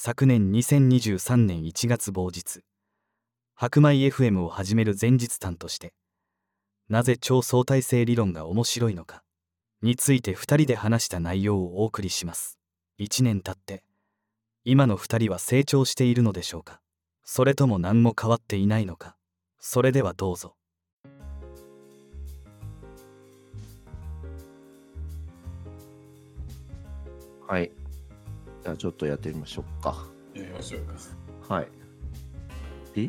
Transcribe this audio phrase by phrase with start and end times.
[0.00, 2.60] 昨年2023年1月某日。
[3.56, 5.92] 白米 FM を始める前日譚として
[6.88, 9.24] なぜ超相対性理論が面白いのか
[9.82, 12.60] について2人で話した内容をお送りします。
[13.00, 13.82] 1年経って
[14.64, 16.80] 今の2人は成長しているのでしょうか。
[17.24, 19.16] それとも何も変わっていないのか。
[19.58, 20.54] それではどうぞ。
[27.48, 27.72] はい。
[28.68, 29.96] じゃあちょっとやってみましょうか。
[30.34, 31.54] やりましょうか。
[31.54, 31.68] はい。
[32.94, 33.04] で、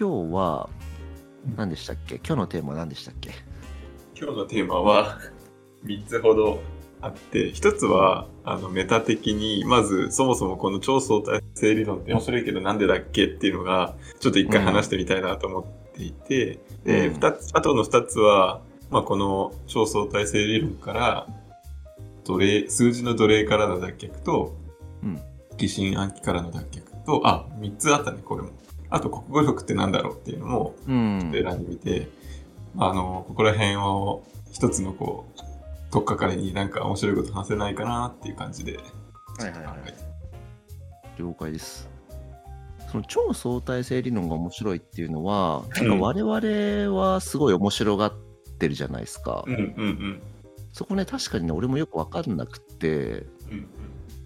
[0.00, 0.70] 今日は
[1.54, 2.14] 何でしたっけ？
[2.14, 3.30] 今日のテーマは何でしたっけ？
[4.18, 5.18] 今日のテーマは
[5.84, 6.62] 3つほど
[7.02, 21.26] あって、1つはあのメタ的に、まずそもそもこの超相対性理論って面白いけどなんでだっけっていうのが、ちょっと一回話してみたいなと思っていて、で、うん二つ、あとの2つは、まあ、この超相対性理論から、
[22.26, 24.56] 奴隷、数字の奴隷からの脱却と、
[25.02, 25.20] うん。
[25.56, 28.50] 疑心暗鬼からの脱却と、あ、3つあったね、これも。
[28.90, 31.30] あと、国語力ってなんだろうっていうのも、うん。
[31.32, 32.08] 選んでみて、
[32.78, 38.76] あの、ここら辺を一つのこう、とっかかりになんか面白いこと話せないかなっていう感じで、
[39.38, 39.76] はいはいはい
[41.18, 41.88] 了解です。
[42.90, 48.12] その超相対性理論が面白いっていうのは、うんなんか我々はすごい面白がっ
[48.58, 49.44] てるじゃないですか。
[49.46, 50.22] うんうんうん。
[50.76, 53.24] そこね、確かにね、俺もよく分かんなくて、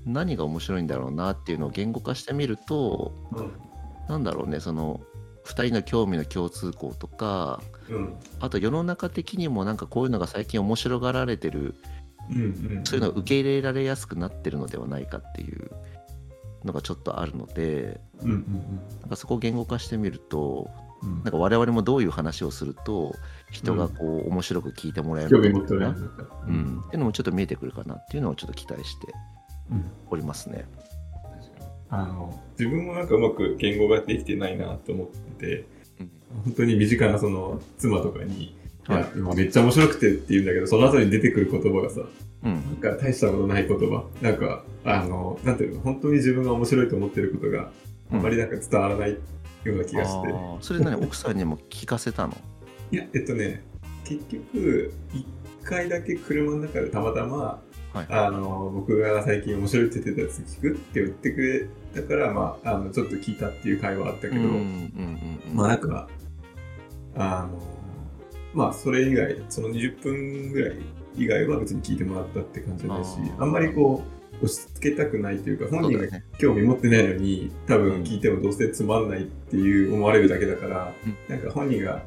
[0.05, 3.13] 何が面白いんだろうなっていうのを言語化してみると、
[4.09, 5.01] うなんだろうね、その、
[5.45, 7.63] 2人の興味の共通項とか、
[8.41, 11.77] あと世の中的にもなんかこういうのが最近面白がられてる、
[12.83, 15.71] そういうのが受け入れられやすくなってるのではないかっていう
[16.65, 18.45] のがちょっとあるので、なん
[19.09, 20.69] かそこを言語化してみると、
[21.03, 21.15] うん。
[21.23, 23.15] なんか我々もどういう話をすると
[23.51, 25.75] 人がこう面白く聞いてもらえる興のか。
[26.47, 29.13] うん、っていうのもちょっと見えてくるかなっていうのをちょっと期待して
[29.71, 29.85] うん。
[30.11, 30.67] おりますね。
[31.89, 35.67] あの、自分もなんかうまく言語ができてないなと思ってて、
[36.01, 36.11] うん。
[36.45, 38.57] 本当に身近なその妻とかに、い
[38.87, 39.01] はい。
[39.03, 42.03] や、今めっちゃ面白くてって言うんだけど、その後に出てくる言葉がさ、
[42.45, 42.55] うん。
[42.55, 44.07] なんか大したことない言葉。
[44.23, 47.71] なんか、あの、なんていうの、本当に自分が面白いと思ってることが
[48.13, 49.17] あまりなんか伝わらない
[49.65, 50.35] ような気がして。
[50.61, 50.97] それ何？
[51.03, 52.37] 奥さんにも聞かせたの？
[52.93, 53.63] いや、えっとね、
[54.05, 55.27] 結局、一
[55.65, 57.63] 回だけ車の中でたまたま、
[57.93, 58.07] はい。
[58.09, 61.41] あの、僕が最近面白いって言ってたやつ聞くって言ってく
[61.95, 64.43] れたから、まあ、あの、ちょっと聞いたっていう会話あったけど、
[65.53, 66.09] まあなんか、
[67.17, 67.61] あの、
[68.55, 70.77] まあそれ以外、その20分ぐらい
[71.17, 76.07] 以外は別に聞いてもらったって感じじゃないしあんまりこう、押し付けたくないというか、本人が
[76.39, 81.17] 興味持ってないのに、多分聞いてもどうせつまんないっていう思われるだけだから、うん。
[81.29, 82.03] なんか本人が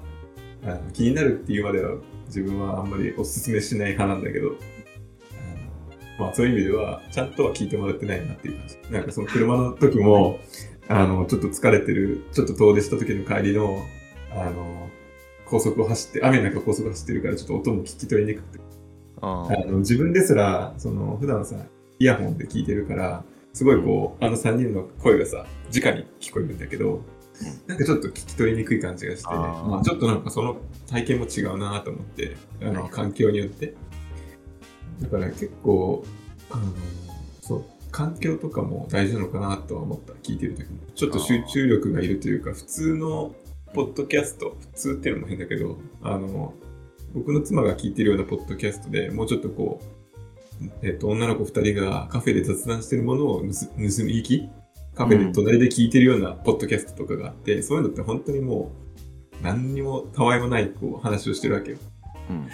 [0.63, 1.95] あの気になるっていうまでは
[2.27, 8.77] 自分はあんまりお勧めしない派なんだけど、あのまあそういう意味では、ちゃんとは聞いてもらってないなっていう感じ。
[8.91, 10.39] なんかその車の時も、
[10.87, 13.83] あの、ちょっと疲れてる、ちょっと遠出した時の帰りの、
[14.31, 14.89] あの、
[15.45, 18.63] 高速を走って、雨の中高速走ってるからちょっと音も聞き取りにくくて、
[19.21, 21.55] ああの自分ですら、その、普段さ、
[22.03, 27.01] イヤホンで聞いてるから、すごいこう、あの3人の声がさ、直に聞こえるんだけど、
[27.65, 30.57] なんかちょっと聞き取りにくい感じがして、あーまあちょっとなんかその
[30.89, 33.73] 体験も違うなと思って、あの、はい環境によって。
[35.01, 36.03] だから結構、
[36.51, 36.63] あの、
[37.41, 40.79] そう、環境とかも大事なのかなとは思った、聞いてる時に。
[40.93, 43.33] ちょっと集中力がいるというか、普通の
[43.73, 46.53] ポッドキャスト、普通っていうのも変だけど、あの、
[47.13, 50.02] 僕の妻が聞いてるようなポッドキャストでもうちょっとこう、
[50.81, 53.47] えっと、女の子二人がカフェで雑談してるものを盗盗
[53.77, 54.49] み聞き？
[54.95, 58.71] カフェで隣で聞いてるようなポッドキャストとかがあって、そういうのって本当にも
[59.41, 61.77] う、何にもたわいもないこう話をしてるわけよ。
[62.29, 62.47] うん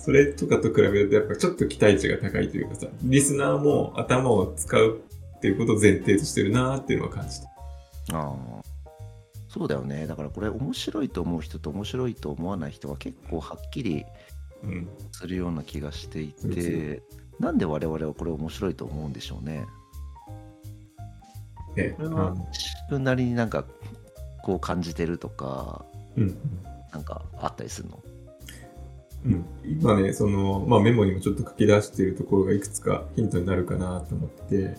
[0.00, 5.00] それとかと比べると、やっぱちょっと期待値が高いというかさ、リスナーも頭を使う
[5.36, 7.48] っていうことを前提としてるなーっていうのは感じた。
[8.18, 8.68] あー
[9.48, 14.04] そうだよねだからこれ面白いと思う人と面白いと思わない人は結構はっきり
[14.62, 14.88] うん。
[15.12, 17.02] するような気がしていそうですて
[17.40, 19.66] なんで我々はこれ面白いと思うんでしょうね。
[21.76, 23.64] ね、これは自分なりになんか
[24.42, 25.84] こう感じてるとか
[26.16, 26.38] うん。
[26.90, 28.02] なんかあったりするの？
[29.26, 34.38] うん、今ね、その、まあ、メモにもちょっと書き出しているところがいくつかヒントになるかなと思って。
[34.48, 34.76] て、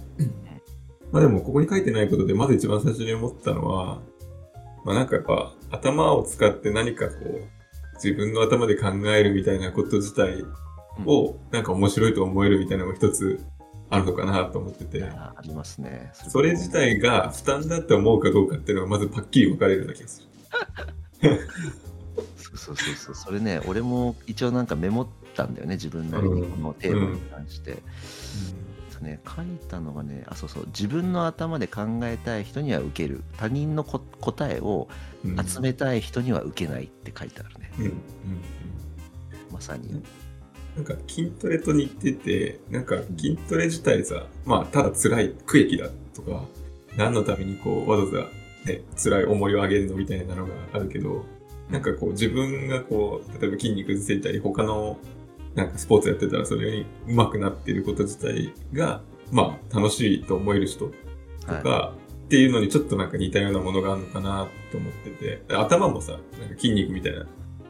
[1.12, 4.00] まあでもここに書いてないことで、まず一番最初に思ったのは、
[4.83, 7.48] まあなんかやっぱ頭を使って何かこう、
[7.95, 10.44] 自分の頭で考えるみたいなこと自体
[11.06, 13.44] をなんか面白いと思えるみたいなのが一つ
[13.89, 16.12] あるのかなと思ってて、あありますね。
[16.13, 16.51] それ。
[16.51, 20.27] 自体が負担だって思うかどうかっていうのがまずパッキリ分かれるような気がす
[21.21, 21.47] る。
[22.47, 23.15] そうそうそうそう。
[23.15, 27.81] それね俺も一応なんかメモったんだよね自分なりにこのテーマに関して、
[29.00, 33.24] とね、書いたのがね、あ、そうそう、自分の頭で考えたい人には受ける。
[33.38, 34.88] 他人のこ答えを
[35.25, 35.45] うん。
[35.45, 37.71] 集めたい人には受けないって書いてあるね。
[37.77, 37.85] うん。
[37.85, 37.94] うん。
[39.51, 40.03] まさに。
[40.75, 46.45] なんか筋トレと似てて、なんか筋トレ自体さ、まあただ辛い区域だとか、
[46.95, 51.25] 何のためにこうわざわざね、辛い重りを上げるのみたいなのがあるけど、
[51.69, 54.98] なんかこう自分がこう、例えば筋肉つけたり、他の
[55.56, 59.01] なんかスポーツやってたらそれに上手くなってること自体が、
[59.31, 60.94] まあ楽しいと思える人と
[61.63, 61.94] か、は
[62.25, 67.25] っていうのにちょっとなんか似たようなものがあるのかなと思ってて、頭もさ、なんか筋肉みたいな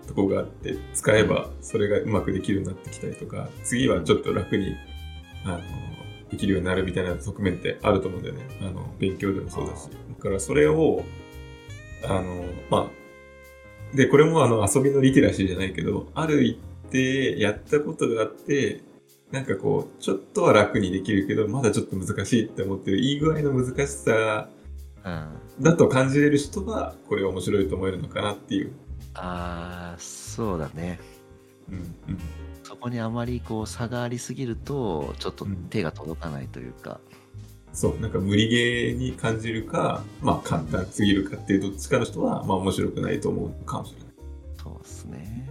[0.10, 4.76] とこがあって、使えばそれがうまくできるようになってきたりとか、次はちょっと楽に、
[5.46, 5.60] あの、
[6.30, 8.42] できるようになるみたいな側面ってあると思うんだよね。
[8.62, 9.90] あの、勉強でもそうだし。
[9.90, 11.04] だからそれを、
[12.04, 16.60] あの、まあ、で、これもあの遊びのリテラシーじゃないけど、ある一
[16.92, 18.82] 定やったことがあって、
[19.32, 24.50] なんかこう、ちょっとは楽にできるけど、まだちょっと難しいって思ってる、いい具合の難しさ
[25.06, 28.74] うん、だと感じれる人は、これ面白いと思えるのかなっていう。
[29.22, 31.00] あーそうだね。
[31.70, 32.20] うんうん
[32.64, 37.00] そこにあまりこう差がありすぎると、ちょっと手が届かないというか。
[37.74, 44.10] そう、なんか無理ゲーに感じるか、まあ簡単すぎるかっていうどっちかの人は、まあ面白くないと思うかもしれない。
[44.62, 45.50] そうですね。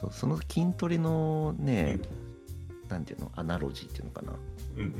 [0.00, 2.00] そうその筋トレのね、
[2.88, 4.32] なんていうの、アナロジーっていうのかな。
[4.76, 4.94] うんうん。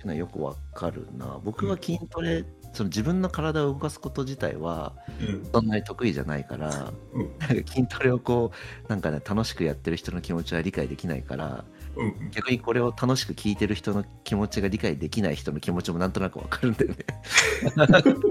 [0.00, 1.40] いうのはよくわかるな。
[1.44, 5.48] 僕は筋トレ、その自分の体を動かすこと自体はうん。
[5.52, 7.30] そんなに得意じゃないから、うん。
[7.38, 8.52] なんか筋トレをこ
[8.86, 11.64] うなんかね楽しくやってる人の気持ちは理解できないから
[11.96, 12.06] うん。
[12.06, 12.30] うん。
[12.30, 16.96] 逆にこれを楽しく聞いてる人の気持ちが理解できない人の気持ちもなんとなくわかるんだよね。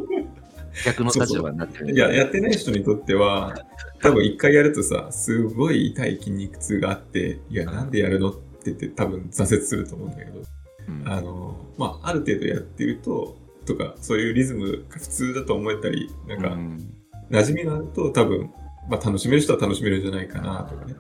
[0.85, 3.55] 逆の立場になってるいや、やってない人にとっては、
[4.01, 10.56] 多分一回やるとさ、すごい痛い筋肉痛があって、いや、なんでやるのって言って多分挫折すると思うんだけど、うん
[11.05, 16.93] あの、まあ、ある程度やってると、とか、そういうリズムが普通だと思えたり、なんか、うん。
[17.29, 18.53] 馴染みがあると多分、
[18.89, 20.95] まあ、楽しめる人は楽しめるんじゃないかなとかね。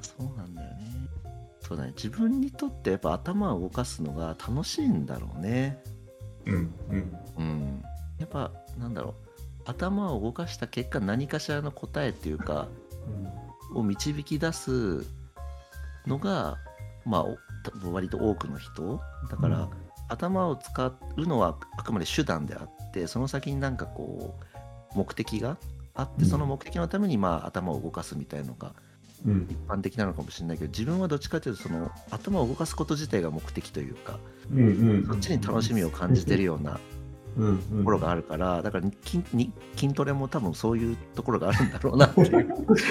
[0.00, 1.08] そうなんだよね。
[1.60, 1.92] そうだね。
[1.94, 5.82] 自分にとってやっぱ頭を動かすのが楽しいんだろうね。
[6.46, 7.82] うん、うん、うん。
[8.18, 9.24] やっぱなんだろう。
[9.66, 12.68] 頭を動かした結果何かしらの答えっていうか
[13.74, 15.06] を導き出す
[16.06, 16.58] のが
[17.04, 17.24] まあ
[17.90, 19.00] 割と多くの人
[19.30, 19.70] だから、うん
[20.08, 24.34] 頭を使うのはあくまで手段であってその先になんかこ
[24.94, 25.56] う目的が
[25.94, 28.72] あってうんその目的のためにまあ頭を動かすみたいのが
[29.26, 34.18] うん、一般的なのかもしれないけど自分はどっちかというとその頭を動かすこと自体が目的というか
[34.52, 35.06] うん、うん。
[35.06, 36.78] そっちに楽しみを感じてるような。
[37.34, 37.40] と
[37.84, 42.26] ころがあるからだから筋に筋トレも多分そういうところがあるんだろうなってい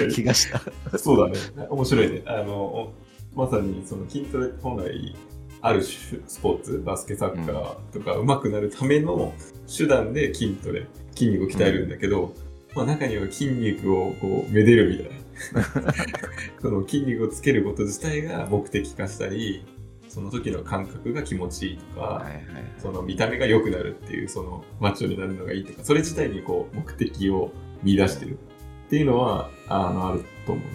[0.06, 0.60] う気がした。
[0.98, 1.32] そうだ
[1.62, 1.66] ね。
[1.70, 2.22] 面白いね。
[2.26, 2.92] あの、
[3.34, 5.14] まさにその筋トレって本来、
[5.60, 9.32] ある種スポーツ、バスケ、サッカーとか上手くなるための
[9.66, 12.34] 手段で筋トレ、筋肉を鍛えるんだけど、
[12.74, 15.94] まあ中には筋肉をこう、めでるみたいな。
[16.62, 19.64] その筋肉をつけること自体が目的化したり、
[20.08, 22.44] その時の感覚が気持ちいいとか、はいはい
[22.78, 27.50] その見た目が良くなるっていう、そのマッチョになるのがいいとか、それ自体にこう目的を
[27.82, 28.38] 見出してる
[28.86, 30.70] っていうのは、あの、あると思うね。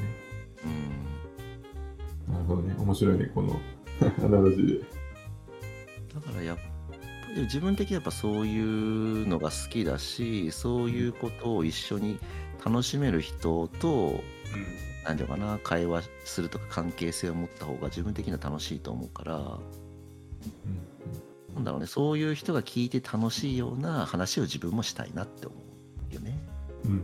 [0.66, 0.99] うん
[2.30, 2.76] なるほどね。
[2.78, 3.60] 面白いね、この
[4.24, 4.86] アナロジーで。
[6.14, 6.64] だからやっぱ
[7.36, 12.20] り自分的にやっぱそういうのが好きだしそういうことを一緒に
[12.66, 14.24] 楽しめる人と
[15.06, 19.60] 何ていうのかな会話するとか関係性を持った方が自分的には楽しいと思うから
[21.54, 25.56] なんだろうねそういう人が聞いて楽しいような話を自分もしたいなって思
[26.12, 26.40] うよね。
[26.86, 27.02] うんうんう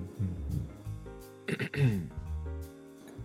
[1.83, 2.11] ん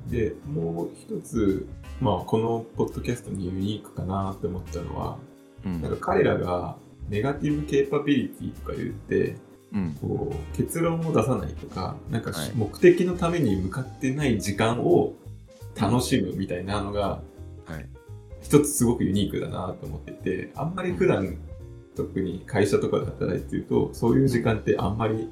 [0.09, 1.67] で、もう一つ、
[2.01, 5.19] まあ、このポッドキャストにユニークかなって思ったのは、
[5.65, 5.83] うん。
[5.83, 6.77] なんか彼らが
[7.09, 9.37] ネガティブケーパビリティとか言って、
[9.73, 9.99] うん。
[10.01, 12.53] こう結論を出さないとか、なんかはい。
[12.55, 15.15] 目的のために向かってない時間を
[15.79, 17.21] 楽しむみたいなのが、
[17.67, 17.87] はい。
[18.41, 21.37] 一つすごくユニークだなと思ってて、あんまり普段、
[21.95, 25.29] 特に会社とかで働いてると、そういう時間ってあんまり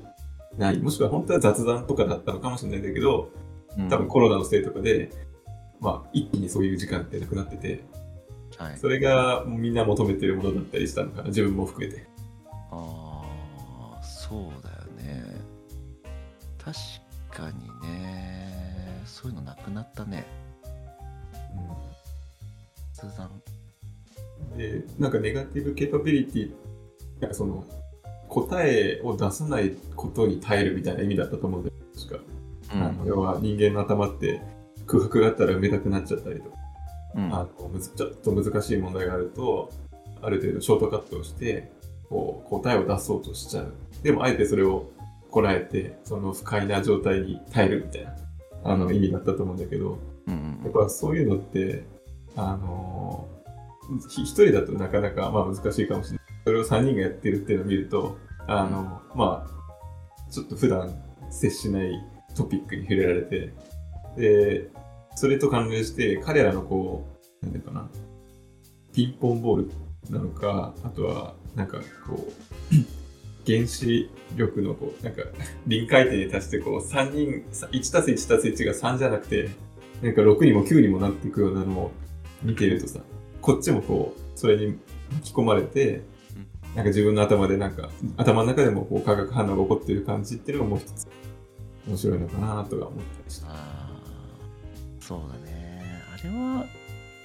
[0.58, 0.78] ない。
[0.78, 3.30] もしくは本当は雑談とかだったのかもしれないんだけど、
[3.78, 3.88] うん。
[3.88, 5.10] 多分コロナのせいとかで、
[5.80, 7.84] まあ、一気にそういう時間ってなくなってて、
[8.56, 12.06] はい、それがみんな求めてるものだったりしたのかな、自分も含めて。
[12.70, 13.22] あ
[13.98, 15.24] あそうだよね。
[16.58, 16.76] 確
[17.30, 19.02] かにね。
[19.04, 20.26] そういうのなくなったね。
[22.92, 23.30] 雑談。
[24.56, 26.52] で、なんかネガティブケーパビリティ、
[27.20, 27.64] なんかその、
[28.28, 32.20] 答えを出さないことに耐えるみたいな意味だったと思うんだよ、確か。
[33.00, 33.06] うん。
[33.06, 34.42] 要は人間の頭って
[34.88, 36.56] 空白があったら埋めたくなっちゃったりとか。
[37.14, 37.34] うん。
[37.34, 39.70] あのむずちょっと難しい問題があると
[40.20, 41.70] ある程度ショートカットをして
[42.08, 43.72] こう答えを出そうとしちゃう。
[44.02, 44.90] でもあえてそれを
[45.30, 48.16] こらえてその不快な状態に耐えるみたいな
[48.64, 49.98] あの意味だったと思うんだけど。
[50.26, 51.84] うんやっぱそういうのって
[52.36, 53.26] あの
[54.10, 56.26] ひ一人だとなかなかまあ難しいかもしれない。
[56.44, 60.94] それを3人がやってるっていうのを見るとあのまあちょっと普段
[61.30, 61.92] 接しない
[62.34, 63.54] トピックに触れられて。
[64.16, 64.70] で
[65.18, 67.04] それと関連して彼らのこ
[67.42, 67.88] うなんていうかな。
[68.94, 69.70] ピンポンボール
[70.10, 72.74] なのかあとはなんかこう
[73.46, 75.22] 原子力のこうなんか
[75.66, 79.50] 臨界点に達してこう3人1たす1たす1が3じゃなくて
[80.02, 81.90] なんか6にも9にもなっていくようなのを
[82.42, 83.00] 見てるとさ
[83.40, 84.78] こっちもこうそれに
[85.12, 86.02] 巻き込まれて
[86.76, 91.08] なんか自分の頭でなんか頭の中でもこう化学反応が起こってる感じっていうのがもう一つ
[91.88, 93.87] 面白いのかなとか思ったりした。
[95.08, 96.02] そうだね。
[96.14, 96.66] あれは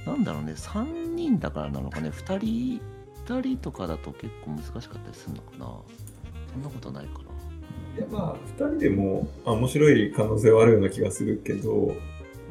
[0.05, 0.53] なんだろうね。
[0.53, 2.11] 3人だからなのかね。
[2.11, 2.81] 2人
[3.25, 5.65] 2人とかだと結構難しかったりするのかな。
[6.53, 7.23] そんなことないかな
[7.97, 11.93] いやまあ2人でもあ面白い可能性はあるような気がするけど、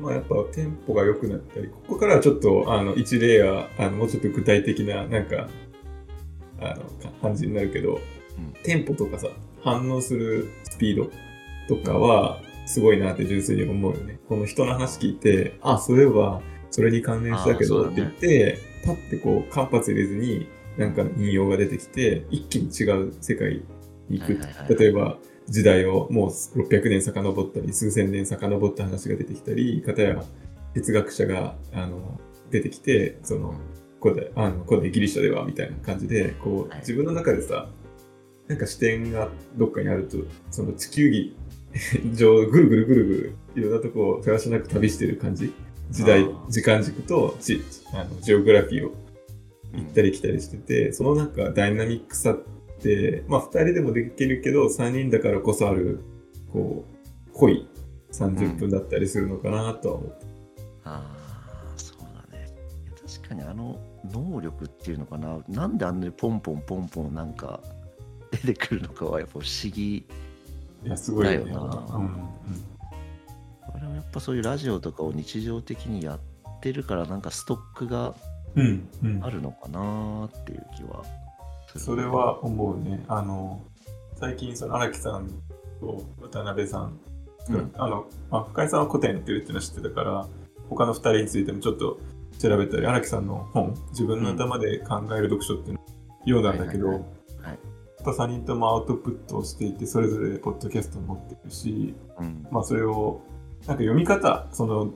[0.00, 5.48] まあ、やっぱテンポが良くなったりここからはちょっとあの1レイヤーあのもうちょっと具体的ななんか
[6.60, 8.00] あのか感じになるけど、
[8.36, 8.52] うん。
[8.64, 9.28] テンポとかさ
[9.62, 11.10] 反応するスピード
[11.68, 14.18] とかはすごいなって純粋に思うよね。
[14.28, 16.40] この人の話聞いてあそういえば
[16.70, 23.62] それに関連したけどって言って、パッてこう間髪入れずになんか引用が出てきて一気に違う世界
[24.08, 30.22] に行く、はいはいはい例えば時代をもう600年遡ったり数千年遡った話が出てきたり片や
[30.72, 33.54] 哲学者があの出てきてその
[34.00, 36.78] 古代あの古代ギリシャではみたいな感じでこう、はい。
[36.80, 37.68] 自分の中でさ
[38.48, 40.16] なんか視点がどっかにあると
[40.50, 41.36] その地球儀
[42.14, 45.52] 上ぐるぐるぐるぐるいろんなとこをせわしなく旅してる感じ。
[45.90, 47.60] 時代時間軸と地
[47.92, 48.94] あのジオグラフィーを
[49.74, 52.38] 行ったり来たりしてて、そのなんかダイナミックさっ
[52.80, 56.00] て、まあ2人でもできるけど、3人だからこそある、
[56.52, 57.68] こう、濃い
[58.12, 60.26] 30分だったりするのかなとは思って。
[60.84, 61.16] あ
[61.74, 61.98] あそう
[62.30, 62.48] だね。
[63.06, 63.78] 確かにあの
[64.12, 65.38] 能力っていうのかな。
[65.48, 67.60] なんであんなにポンポンポンポンなんか
[68.30, 70.06] 出てくるのかはやっぱ不思議
[70.84, 71.46] いや、すごいよね。
[71.46, 72.32] だよなうんうん
[73.72, 78.14] これはやっぱそういうラジオとかを日常的にやってるからなんかストックが
[78.54, 81.04] うんうんあるのかなっていう気は
[81.68, 83.04] するそれは思うね。
[83.08, 83.62] あの、
[84.16, 85.28] 最近、その荒木さん
[85.80, 86.98] と渡辺さん、
[87.48, 90.26] うんあの、まあ、深井さんは古典やってるっていうのは知ってたから、
[90.68, 91.98] 他の2人についてもちょっと
[92.38, 95.84] 調べたり、荒木さんの本、自分の頭で考える読書っていうのを
[96.24, 97.21] 読んだんだけど、はいはいはいや
[98.02, 102.46] っぱ3人ともアウトプットをしていて、それぞれポッドキャストを持ってるし、うん。
[102.50, 103.22] まあそれを、
[103.66, 104.92] なんか読み方、その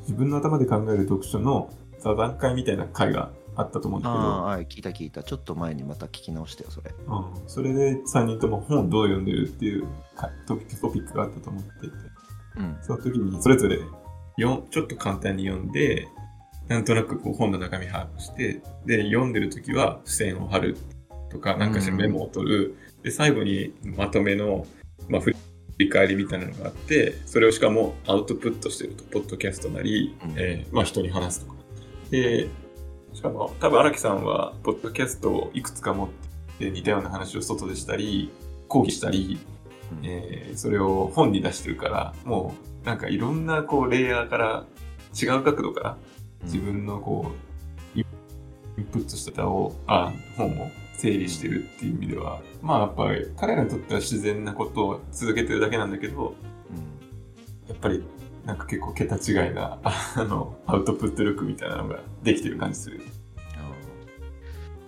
[0.00, 5.22] 自分の頭で考える読書の座談会みたいな回があったと思うんだけど、ああはい聞いた聞いた。
[5.22, 6.94] ちょっと前にまた聞き直したよそれ。
[7.06, 11.96] うん、それで3人とも本をどう読んでるっていうかトピックトピックがあったと思っていて、
[12.58, 12.76] うん。
[12.82, 13.78] その時にそれぞれ
[14.36, 16.08] よちょっと簡単に読んで、
[16.68, 20.76] なんとなくこう本の中身把握して、で、読んでる時は付箋を貼る
[21.36, 24.66] とか、なんかしらメモを取る、で、最後にまとめの、
[25.08, 25.34] まあ、振
[25.78, 30.34] り返りみたいなのがあって、それをしかもアウトプットしてると、ポッドキャストなり、うん。
[30.36, 31.56] えーまあ人に話すとか。
[32.10, 32.48] で、
[33.12, 36.08] しかも多分荒木さんは、ポッドキャストをいくつか持っ
[36.58, 38.30] て似たような話を外でしたり、
[38.68, 39.38] 講義したり、
[39.92, 40.06] うん。
[40.06, 44.64] えーそれを本に出してるからもうなんかいろんなこうレイヤーから
[45.20, 45.98] 違う角度から
[46.44, 47.30] 自分のこ
[47.94, 48.02] うイ
[48.80, 56.34] ンプットした歌をあ本を整理してるっていう意味ではまあやっぱり彼らにとっては自然なことを続けてるだけなんだけど
[57.68, 58.04] やっぱり
[58.44, 63.00] なんか結構桁違いなあのアウトプット力みたいなのができてる感じする。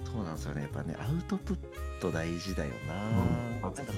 [0.04, 0.62] そうなんですよね。
[0.62, 1.58] やっぱねアウトプッ
[2.00, 3.74] ト大事だよな、うん。
[3.74, 3.92] なんか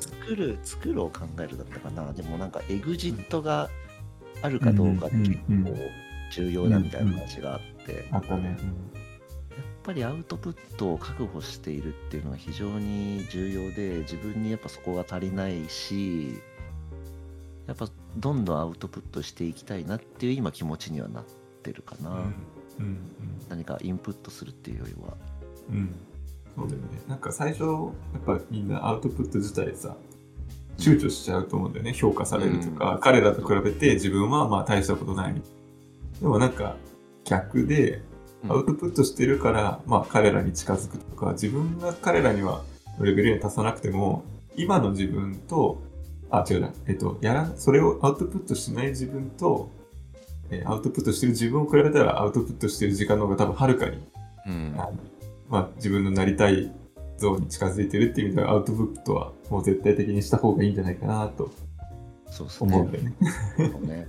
[0.00, 2.12] 作る作るを考えるだったかな。
[2.12, 3.68] でもなんかエグジットが
[4.42, 5.76] あるかどうかって結うんうん構
[6.32, 8.56] 重要だみたいな話があって、あったね。
[9.80, 16.38] やっぱりアウトプットを確保しているっていうのは非常に重要で自分にやっぱそこが足りないし
[17.66, 21.24] やっぱどんどんアウトプットしていきたいなっていう今気持ちにはなっ
[21.62, 22.16] てるかな、うん
[22.78, 22.98] うん
[23.48, 25.16] 何かインプットするっていうよりは
[25.70, 25.94] うん、
[26.56, 26.88] そうだよね。
[27.08, 27.68] なんか最初、や
[28.18, 29.96] っぱみんなアウトプット自体さ、
[30.78, 31.92] 躊躇しちゃうと思うんだよね。
[31.92, 35.34] 評価されるとか、うん彼らと比べて自分はまあ大したことない。
[36.20, 36.76] でもなんか
[37.24, 38.02] 逆で、
[38.48, 42.62] アウトプットしてるから、まあ彼らに近づくとか、自分が彼らには
[43.00, 44.24] レベルに達さなくても、
[44.56, 45.82] 今の自分と、
[46.30, 49.70] あ、違うな、えっと、やら、それをアウトプットしない自分と、
[50.50, 53.98] えーアウトプットしてる自分を比べたらアウトプットしてる時間の方が多分はるかに、
[54.46, 54.74] うん。
[55.48, 56.72] まあ、自分のなりたい
[57.18, 61.50] 像に近づいてるっていう意味ではアウトプットはもう絶対的にした方がいいんじゃないかなと
[62.60, 63.14] 思うんだよね。
[63.58, 64.08] そうね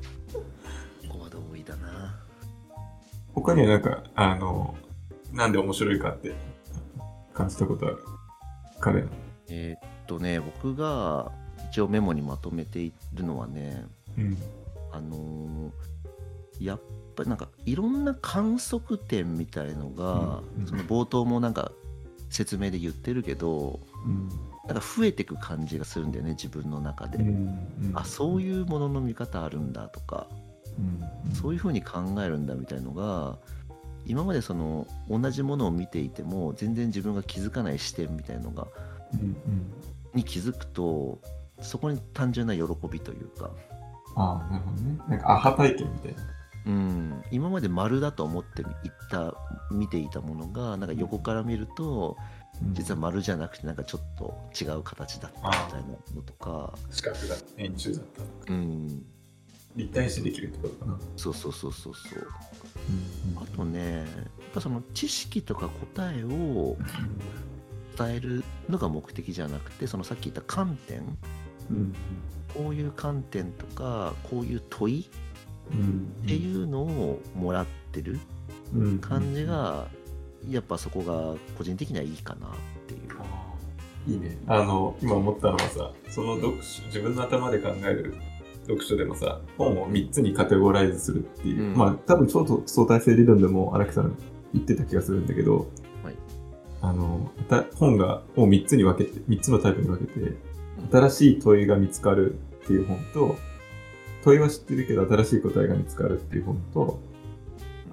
[3.34, 4.76] 他にはなんか、あの、
[5.32, 6.34] なんで面白いかって
[7.34, 7.98] 感じたことある？
[8.80, 9.08] 彼の。
[9.50, 11.32] えーっとね僕が
[11.70, 13.86] 一応メモにまとめているのはね
[14.18, 14.38] うん。
[14.92, 15.72] あのー
[16.60, 16.80] やっ
[17.16, 21.72] ぱりなんかいろんな観測点みたいのが、うんうんその冒頭もなんか
[22.30, 24.30] 説明で言ってるけどうん。
[24.68, 27.92] なんか増えてく感じがするんだよね自分の中で、うん。
[27.94, 30.28] あそういうものの見方あるんだとか
[30.78, 31.36] うん。
[31.36, 33.38] そういうふうに考えるんだみたいのが
[34.06, 38.68] 今までその同じものを見ていても全然自分が気づかない視点みたいのが
[39.14, 39.20] うん。
[39.20, 39.36] うん。
[40.14, 41.20] に気づくと
[41.62, 43.52] そこに単純な喜びというか、
[44.16, 45.00] ああ、なるほどね。
[45.08, 46.22] なんかアハ体験みたいな。
[46.64, 48.68] うん、今まで丸だと思っていっ
[49.10, 49.34] た
[49.72, 52.18] 見ていたものがなんか横から見ると
[52.62, 57.44] うん実は丸じゃなくてなんかちょっと違う形だったみたいなのとか、四角だった。
[57.58, 58.06] 円柱だっ
[58.46, 58.54] た。
[58.54, 59.06] うん、
[59.76, 61.00] 立体視できるってことかな。
[61.16, 62.28] そうそうそうそうそう
[63.36, 64.06] うんあとねやっ
[64.54, 66.78] ぱその知識とか答えを
[67.98, 71.18] 伝えるのが目的じゃなくてそのさっき言った観点
[71.70, 71.96] うん。
[72.54, 75.10] こういう観点とかこういう問い
[75.72, 76.14] うん。
[76.24, 78.20] っていうのをもらってる
[78.74, 79.88] うん感じが
[80.50, 82.50] やっぱそこが個人的にはいいかなっ
[82.88, 83.02] ていう。
[84.08, 84.36] いいね。
[84.48, 88.16] あの、今思ったのはさ、その読書、自分の頭で考える
[88.72, 94.18] 読書でもさ、本を3つにカテゴライズするっていう、うんまあ多分ちょうど相対性理論でも荒木さん
[94.54, 95.68] 言ってた気がするんだけど、
[96.04, 96.16] はい
[96.82, 100.36] あの、た本が、を3つに分けて、3つのタイプに分けて、
[100.92, 103.36] 新しい問いが見つかるっていう本と、
[104.24, 107.00] 問いは知ってるけど新しい答えが見つかるっていう本と、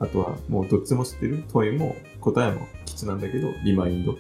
[0.01, 4.17] あとはもうどっちも知ってる問いも答えも基地なんだけど、リマインド。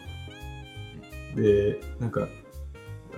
[1.34, 2.28] で、なんか、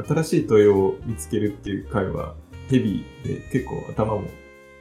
[0.06, 2.34] 新しい問いを見つけるっていう回は
[2.70, 4.28] ヘビーで結構頭も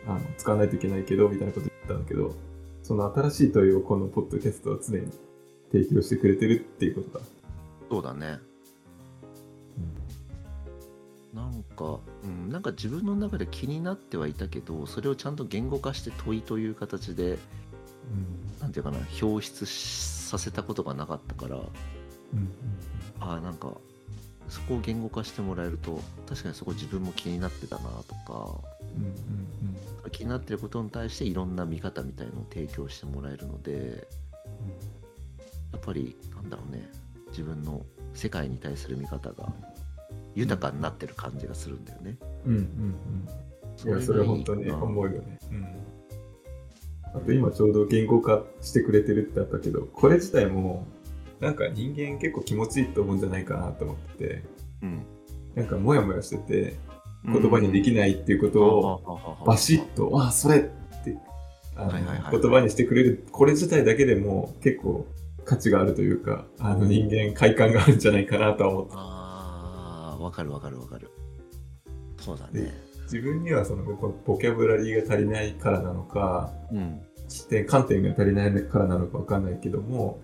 [0.08, 2.36] あの使わないといけないけど、みたいなこと言ったんだけど、
[2.84, 5.12] その新しい問いをこのポッドキャストは常に
[5.72, 7.26] 提供してくれてるっていうことだ。
[7.90, 8.40] そうだね。
[11.34, 17.38] なんか、うん、なんか自分の中で気になってはいたけど、それをちゃんと言語化して問いという形で、
[18.62, 22.50] なんていうかな、表出させたことがなかったから、うん。
[23.20, 23.78] ああ、なんか、
[24.50, 28.62] そこを言語化してもらえると、確かにそこ自分も気になってたなとか、
[28.96, 29.04] うん。
[29.04, 29.12] うん。
[30.04, 30.12] うん。
[30.12, 34.08] 気になってることに対していろんな見方みたいのを提供してもらえるので、
[35.72, 36.90] やっぱり、なんだろうね、
[37.30, 39.54] 自分の世界に対する見方が
[40.36, 42.18] 豊かになってる感じがするんだよね。
[42.46, 42.54] うん。
[42.54, 42.60] うん。
[43.86, 43.90] うん。
[43.90, 45.40] いや、それは本当に思うよね。
[45.52, 45.68] うん。
[47.14, 50.86] あと今ちょうど言語化してくれてるってあったけど、これ自体も、
[51.40, 54.44] なんか人間結構気持ちいいと思うんじゃないかなと思ってて、
[54.84, 55.06] うん。
[55.56, 56.76] なんかモヤモヤしてて、
[57.26, 60.62] 言葉にできないっていうことを、をバシッと、あ、それっ
[61.04, 61.18] て、
[61.76, 62.42] あのはいはいはい。
[62.42, 65.08] 言葉にしてくれる、これ自体だけでも結構
[65.46, 71.10] 価値があるというか、あの人間快感があるんじゃないかなとは思って、ああ、わかるわかるわかる。
[72.18, 72.72] そうだね。
[73.04, 77.02] 自分にはそのボボキャブラリーが足りないからなのか、うん。
[77.28, 80.22] 視点、観点が足りないからなのかわかんないけども、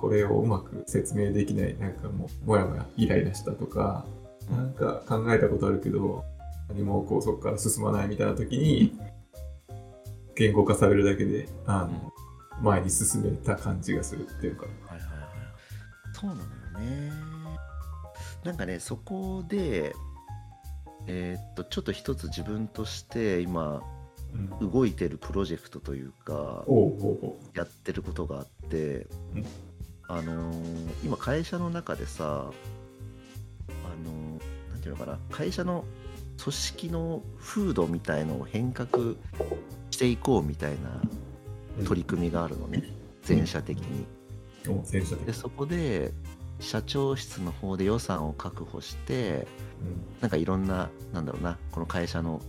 [0.00, 4.04] これをうまく説明できない、なんかもう、もやもやイライラしたとか、
[4.50, 6.24] なんか考えたことあるけど、
[6.68, 8.98] 何もこうそこから進まないみたいな時に、
[10.34, 12.12] 言語化されるだけで、あの、
[12.62, 14.66] 前に進めた感じがするっていうか。
[14.86, 15.28] はいはいはい。
[16.12, 16.46] そうなのよ
[16.78, 17.12] ね。
[18.44, 19.94] なんかね、そこで、
[21.06, 23.82] えーっと、ちょっと一つ自分として今、
[24.60, 26.64] うん、動いてるプロジェクトというか、
[27.54, 29.46] やってることがあってうん、
[30.08, 35.84] あのー今会社の中でさ、あのーなんていうのかな、会社の
[36.42, 39.14] 組織の風土みたいのを変革
[39.90, 42.84] していこうみたいな取り組みがあるのね、
[43.22, 44.06] 全社的に。
[45.26, 46.12] で、そこで、
[46.58, 49.46] 社長室の方で予算を確保して、
[49.80, 50.20] うん。
[50.20, 52.40] なんかいろんな、なんだろうな、この会社の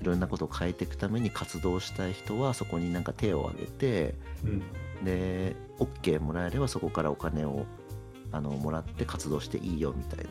[0.00, 4.62] いろんなことを変えていくために活動したい人は、そこになんか手を挙げて、うん。
[5.04, 7.66] で OK もらえればそこからお金を
[8.32, 10.26] あのもらって活動していいよみたい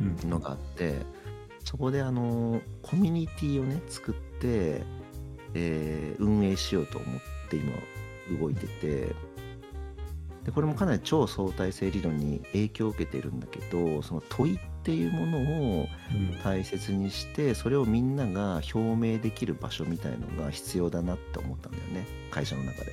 [0.00, 0.16] うん。
[0.16, 1.00] なのがあって
[1.64, 4.82] そこであのコミュニティをね作って、
[5.54, 7.72] えー運営しようと思って今
[8.38, 9.14] 動いてて
[10.44, 22.06] でこれもかなり超相対性理論に影響を受けてるんだけどその問いっていうものをうん大切にしてそれをみんなが表明できる場所みたいのが必要だなって思ったんだよね。
[22.30, 22.92] 会社の中で。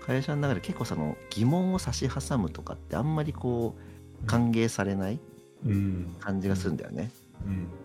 [0.00, 3.76] 会社の中で結構その疑問を差し挟むとかってあんまりこ
[4.22, 5.20] う歓迎されない
[6.18, 7.12] 感じがするんだよね、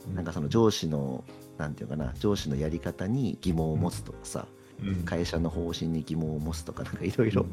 [0.08, 0.16] うん。
[0.16, 1.24] なんかその上司の
[1.58, 4.59] なんていうかな上司のやり方に疑問を持つとかさ、うん
[5.06, 7.46] 会社の方針に疑問を持つとかなんかいろいろ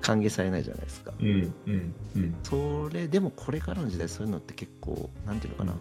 [0.00, 1.28] 歓迎されないじゃないですか、うん
[1.66, 2.34] うんうん。
[2.42, 5.78] それでもこれからの時代そういうのって結構なんていうのかな、うん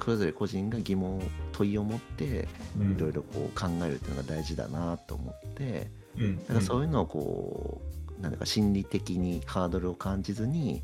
[0.00, 1.22] それぞれ個人が疑問
[1.52, 2.92] 問いを持ってうん。
[2.92, 7.80] いろいろこう考えるっていうのが大事だなと思ってうんだからそういうのをこ
[8.18, 10.82] うなんだか心理的にハードルを感じずに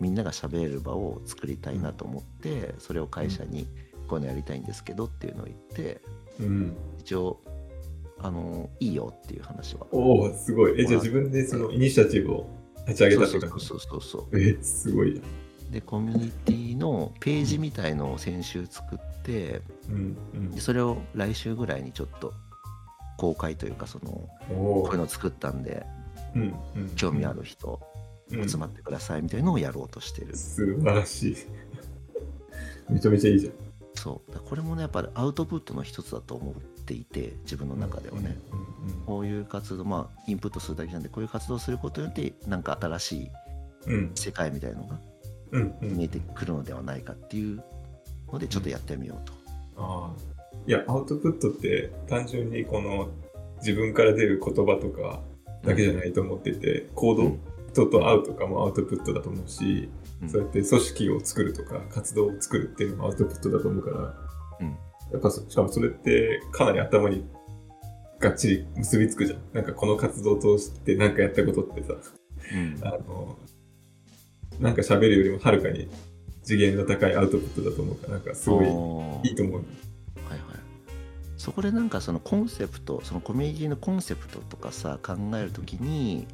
[0.00, 3.66] みんなが喋れる場を作りたいなと思ってそれを会社に
[4.06, 6.00] こういうのやりたいんですけどっていうのを言って
[6.40, 6.76] うん。
[7.00, 7.40] 一応
[8.20, 9.86] あのいいよっていう話は。
[9.92, 10.80] おおすごい。
[10.80, 12.48] えじゃあ自分でそのイニシアチブを
[12.86, 13.66] 立ち上げたって感じ？
[13.66, 14.40] そうそうそうそう。
[14.40, 15.20] えすごいな
[15.70, 20.50] でコミュニティのページみたいのを先週作ってうんうん。
[20.50, 22.32] でそれを来週ぐらいにちょっと
[23.18, 25.84] 公開というかそのこういうのを作ったんで
[26.34, 26.88] うんうん。
[26.96, 27.80] 興味ある人
[28.32, 28.48] うん。
[28.48, 31.36] 集まってくださいみたいのをやろうとしてる、素晴らしい。
[32.90, 33.52] めちゃめちゃいいじゃん。
[33.94, 34.38] そう。
[34.40, 36.54] これもねやっぱりアウトプットの一つだと思
[36.94, 38.38] っていて自分の中ではね、
[39.04, 43.30] こういう活動まあインプットするだけなんでこういう活動をすることによってなんか新しい
[44.14, 44.98] 世界みたいのが
[45.82, 47.62] 見えてくるのではないかっていう
[48.32, 49.32] のでちょっとやってみようと、
[49.76, 50.28] ああ。
[50.66, 53.10] いやアウトプットって単純にこの
[53.58, 55.20] 自分から出る言葉とか
[55.64, 59.90] だけじゃないと思ってて、行動、うん人と会うとかもアウトプットだと思うし、
[60.22, 60.28] うん。
[60.28, 64.14] そうやって組織を作るとか活動を作るっていうのもアウトプットだと思うから
[64.60, 64.76] うん
[65.12, 67.24] やっぱそしかもそれってかなり頭に
[68.20, 69.40] がっちり結びつくじゃん。
[69.52, 71.94] なんかこの活動を通して何かやったことってさ。
[72.52, 72.80] うん。
[72.82, 73.38] あの
[74.60, 75.88] なんか喋るよりもはるかに
[76.42, 78.62] 次元の高いアウトプットだと思うからなんかすご
[79.22, 79.60] いいいと思う。
[80.28, 80.40] はいはい。
[81.36, 86.26] そこでなんかそのコンセプトそのコミュニティのコンセプトとかさ考えるときに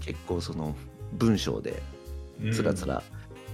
[0.00, 0.76] 結構その
[1.14, 1.82] 文章で
[2.42, 3.02] うんつらつら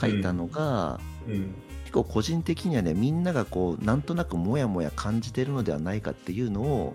[0.00, 1.54] 書いたのが、うん
[1.90, 6.94] 結構個人的にはねみんながこうなんとなくモヤモヤ感じてるのではないかっていうのを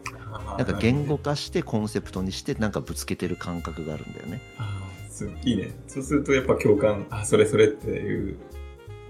[0.57, 4.41] なんか言語化してコンセプトにしてなんかぶつけてる感覚があるんだよね。
[4.57, 4.81] あ
[5.43, 5.71] いいね。
[5.87, 8.37] そうするとやっぱ共感あそれそれっていう、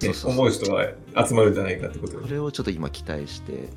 [0.02, 0.88] ねそう思う人は
[1.28, 3.70] 集まるんじゃないかってことそれをちょっと今期待して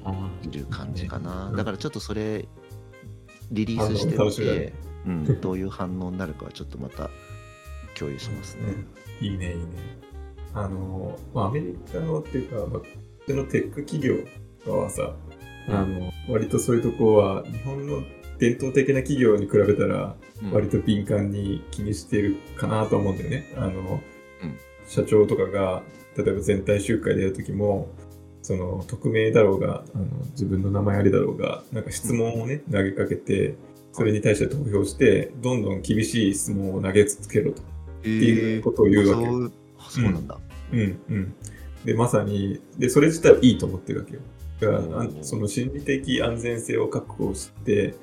[0.43, 1.53] いる感じかな。
[1.55, 2.49] だからちょっとそれ
[3.53, 4.73] リリースしてみて、
[5.07, 7.11] うん、どういう反応になるかはちょっとまた
[7.99, 8.63] 共有しますね。
[9.21, 10.09] いいねいいね
[10.55, 14.17] あの、まあ、アメリカのっていうか、まあ、こっちのテック企業
[14.65, 15.15] とかはさ、
[15.69, 18.03] あの割とそういうとこは日本の
[18.39, 20.53] 伝統的な企業に比べたらうん。
[20.53, 23.53] 割と敏感に気にしてるかなと思うんだよね。
[23.57, 24.01] あの、
[24.43, 24.59] うん。
[24.87, 25.83] 社長とかが
[26.17, 27.89] 例えば全体集会でやるときも
[28.43, 33.57] その匿名だろうがあの自分の名前ありだろうがなんか質問をね投げかけて
[33.93, 37.63] それに対して投票してどんどん厳しい質問を投げつけろと。
[37.63, 40.39] っていうことを言うわけあそうなんだ。
[40.73, 41.35] うんうん。
[41.85, 44.21] で、まさに、で、それ自体はいいと思ってるわけよ。
[44.61, 47.95] だから、その心理的安全性を確保して、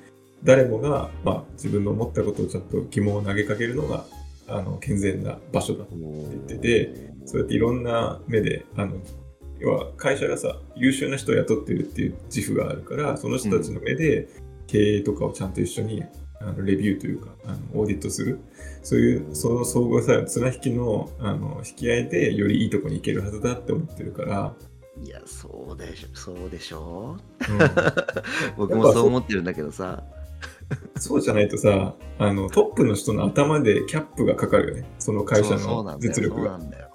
[0.44, 4.06] 誰もが、まあ、自分の思ったことをちゃんと疑問を投げかけるのが、
[4.48, 5.96] あの、健全な場所だと。
[5.96, 8.94] 言っててそうやっていろんな目で、あの、
[9.60, 14.28] 要は会社がさ、優秀な人を雇ってるっていう自負があるから、その人たちの目で
[14.68, 16.04] 経営とかをちゃんと一緒に
[16.42, 18.40] あのレビューというか、あのオーディットする。
[18.84, 24.54] そういう、その総合さ、綱引きのあの引き合いでよりいいとこに行けるはずだって思ってるから、
[25.04, 27.18] いやそうでしょそうでしょ？
[27.50, 27.58] うん
[28.58, 30.04] 僕もそう思ってるんだけどさ。
[30.98, 34.86] そうじゃないとさ、あのトップの人の頭でキャップがかかるよね。
[35.00, 36.52] その会社の実力が。
[36.52, 36.90] そうなんだよ。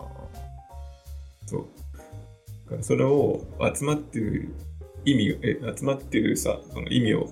[1.47, 1.67] そう。
[2.67, 4.49] だからそれを集まってる
[5.05, 7.29] 意味を、え、集まってるさ、その意味を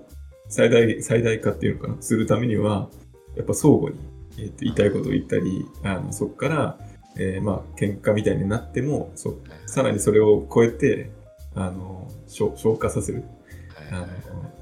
[0.48, 2.88] 最大、最大化っていうのかな、するためには、
[3.36, 3.98] やっぱ相互に、
[4.38, 6.78] えーと言いたいことを言ったり、あのそこから、
[7.16, 11.10] えーまあ、喧嘩みたいになっても、そうさらにそれを超えて、
[11.54, 13.24] あの、消消化させる、
[13.90, 14.06] あの、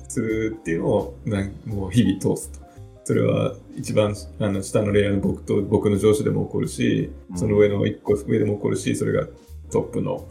[0.09, 2.67] するっていうのを、なんもう日々通すと。
[3.05, 9.29] それは一番あの下のレイヤーの僕と僕の上司でも起こるし、その上の一個上でも起こるし、それが
[9.71, 10.27] トップの、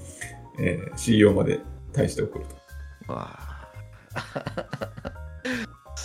[0.60, 1.62] えー CEO まで
[1.94, 2.56] 対して起こると。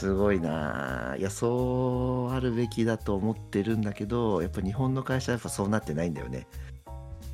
[0.01, 1.13] すごいな。
[1.13, 6.47] あいやそうあるべきだと思ってるんだけどやっぱ日本の会社はやっぱそうなってないんだよね。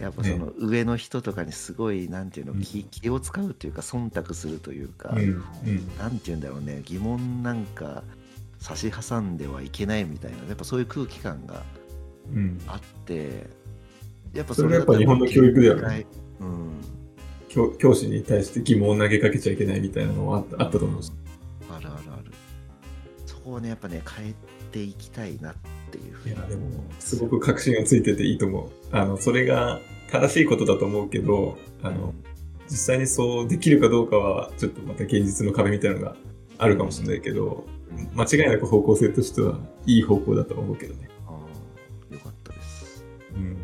[0.00, 2.60] やっぱその上の人とかにすごいなんていうのうん。
[2.60, 6.82] 気気を使うというか忖度するというか、うんうんなんていうんだろうね。
[6.84, 8.02] 疑問なんか
[8.58, 11.62] 差し挟んではいけないみたいなやっぱそういう空気感が
[12.34, 12.60] うん。
[12.66, 13.46] あって
[14.34, 16.06] やっぱそれがやっぱ日本の教育だよね
[16.40, 16.70] うん。
[17.48, 21.12] 教教師に対して疑問を投げかけちゃいけないみたいなのはあったと思うし。
[21.12, 21.25] あるあるあるそ
[23.46, 24.34] こをねやっぱね変え
[24.72, 25.54] ていきたいなっ
[25.90, 26.66] ていうふうにいや、でも、
[26.98, 28.70] すごく確信がついてていいと思う。
[28.90, 29.80] あの、それが
[30.10, 32.12] 正しいことだと思うけど、あの、
[32.68, 36.16] 実際にそうできるかどうかは、ちょっとまた現実の壁みたいなのが
[36.58, 37.64] あるかもしれないけど、
[38.14, 41.08] 間違いなく方向性としてはいい方向だと思うけどね。
[41.26, 41.38] あ
[42.10, 43.06] あよかったです
[43.36, 43.56] うん。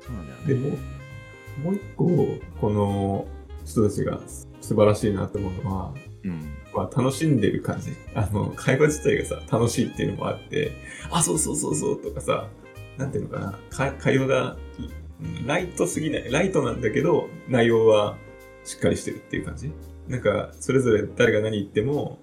[0.00, 0.76] そうなんだよねでも、
[1.64, 2.28] もう一個、
[2.60, 3.26] この
[3.64, 4.20] 人たちが
[4.60, 7.92] 素晴らしいなと思うのは、うんまあ、楽しんでる感じ。
[8.14, 10.72] あの、会話自体がさ、楽しいっていうのもあって、
[11.10, 12.48] あ、そうそうそうそうとかさ、
[12.96, 15.04] なんていうのかな、か会話が、うん
[15.46, 16.30] ライトすぎない。
[16.30, 18.16] ライトなんだけど、内容は
[18.64, 19.72] しっかりしてるっていう感じ。
[20.08, 22.18] なんか、それぞれ誰が何言っても、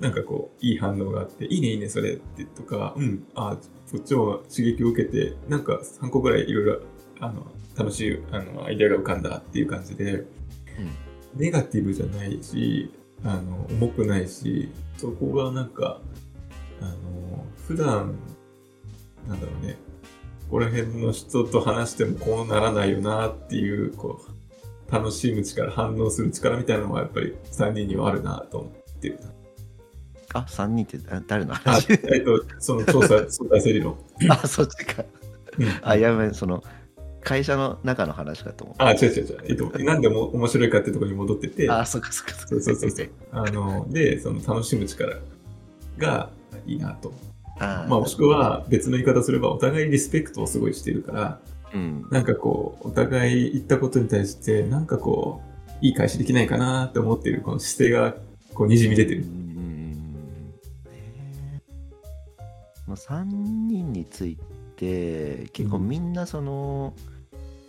[0.00, 3.58] なんかこう、いい反応があって、いいね、いいね、それってとか、うん、あ、
[3.90, 6.80] こっちも刺激を受けて、なんか3個ぐらいいろいろ、
[7.20, 10.24] あの、楽しい、あの、アイデアが浮かんだっていう感じで、
[11.34, 12.90] ネガティブじゃないし、
[13.24, 16.00] あの、重くないし、そこがなんか、
[16.80, 18.14] あの、普段、
[19.26, 19.76] なんだろうね、
[20.44, 29.18] ここら辺の人と話してもこうならないよなっていう、こう、楽しむ力、反応する力みたいなのはやっぱり3人にはあるなと思ってる。
[30.34, 33.98] あ3人ってあ誰のあ話えっと、その調査、相対性理論。
[34.28, 35.04] あそっちか
[35.58, 36.62] うんあやめその
[37.28, 39.38] 会社の中の話かと思ったあ、違う違う違う。
[39.44, 42.34] えっと、なんでも面白いかってところに戻ってて、あそっかそっか。
[42.34, 43.10] そうそうそうそう。
[43.32, 45.18] あの、で、その楽しむ力
[45.98, 46.30] が
[46.66, 47.12] いいなと。
[47.60, 51.40] あまあ、もしくは別の言い方すれば、お互いリスペクトをすごいしてるから、
[51.74, 52.06] うん。
[52.10, 55.42] なんかこう、お互い言ったことに対して、なんかこ
[55.82, 58.14] う、いい返しできないかなって思っている、この姿勢が、
[58.54, 59.26] こう、にじみ出てる。
[62.86, 64.38] まあ、3人につい
[64.76, 66.94] て結構みんなその、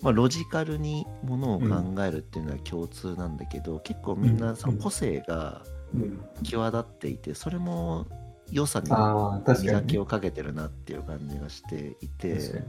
[0.01, 1.67] まあ、ロジカルにものを考
[2.03, 5.61] えるっていうのは共通なんだけど、結構みんなその個性が
[5.93, 8.07] うん、際立っていてそれも
[8.51, 12.65] 良さに磨きをかけてるなっていう感じがしていて確かに。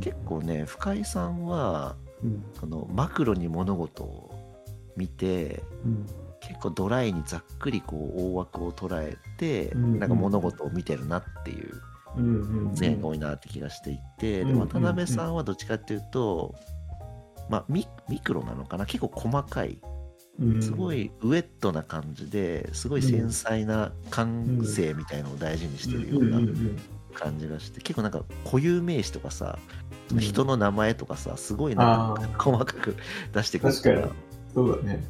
[0.00, 2.44] 結構ね深井さんはうん。
[2.58, 4.62] そのマクロに物事を
[4.96, 6.06] 見てうん。
[6.40, 9.98] 結構ドライにざっくりこう大枠を捉えて、うん。
[9.98, 11.80] なんか物事を見てるなっていう
[12.16, 16.54] うんうん前が多いなって気がしていて、うんで渡辺さんはどっちかっていうと、
[17.48, 18.86] まあミミクロなのかな？
[18.86, 19.78] 結構細かい
[20.40, 20.62] うん。
[20.62, 26.40] すごいウェットな感じですごい繊細な感性みたいのを大事にしてるような
[27.14, 29.58] 感じがして結構なんか固有名詞とかさ
[30.12, 30.18] うん。
[30.18, 32.96] 人の名前とかさすごいなんか細かく
[33.32, 34.12] 出してくる確かに。
[34.54, 35.04] そうだね。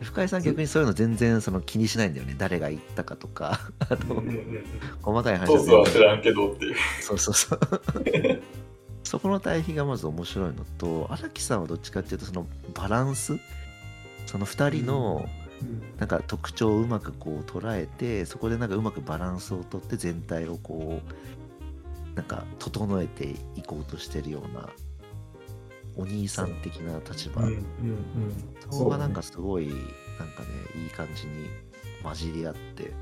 [0.00, 2.34] 深井さん逆にそういうの全然その気にしないんだよね。
[2.36, 3.60] 誰が言ったかとか。
[3.88, 4.22] あの
[5.02, 6.76] 細かい話ソースは知らんけどっていう。
[7.00, 7.60] そうそうそう。
[9.04, 13.38] そこの対比がまず面白いのと荒木さんはどっちかっていうとそのバランス？
[14.26, 15.28] その2人の
[15.98, 24.68] なんか特徴をうまくこう捉えてそこでなんかうまくバランスをとって全体をこうなんか整えていこうとしてるような
[25.96, 27.64] お兄さん的な立場、うんうんうん
[28.70, 29.84] そこがなんかすごいなんか
[30.42, 31.48] ねいい感じに
[32.02, 32.92] 混じり合って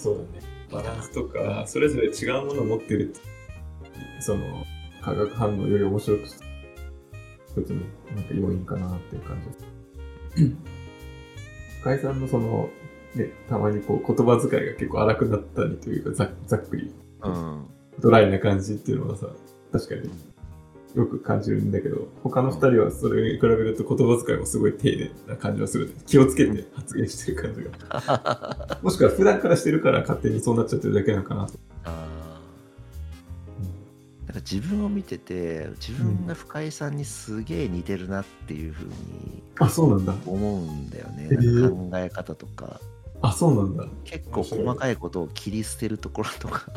[0.00, 0.46] そうだね。
[0.72, 3.14] バランスとか、それぞれ違うものを持ってる。
[4.20, 4.64] その、
[5.02, 6.46] 化学反応より面白くする
[7.48, 7.80] 一つの
[8.14, 10.56] なんか要因かなっていう感じです。
[11.82, 12.70] 深井さんのその、
[13.14, 17.66] ね、たまにこう言葉遣いが結構荒くなったりというか、ざざっくり、うん
[17.98, 19.26] ドライな感じっていうのはさ、
[19.72, 20.10] 確かに
[20.94, 25.94] よく感じるんだけど、他の二人はそれに比べると言葉遣いもすごい丁寧な感じはする。
[26.06, 28.78] 気をつけて発言してる感じが。
[28.82, 31.58] もしくは普段からしてるから勝手にそうなっちゃってるだけなのかなと。
[34.26, 40.14] なんか自分を見てて自分が深井さんにすげえ似てるなっていうふうにあ、そうなんだ。
[40.24, 41.28] 思うんだよね、
[41.68, 42.80] 考え方とか
[43.22, 43.86] あ、そうなんだ。
[44.04, 46.70] 結構細かいことを切り捨てるところとか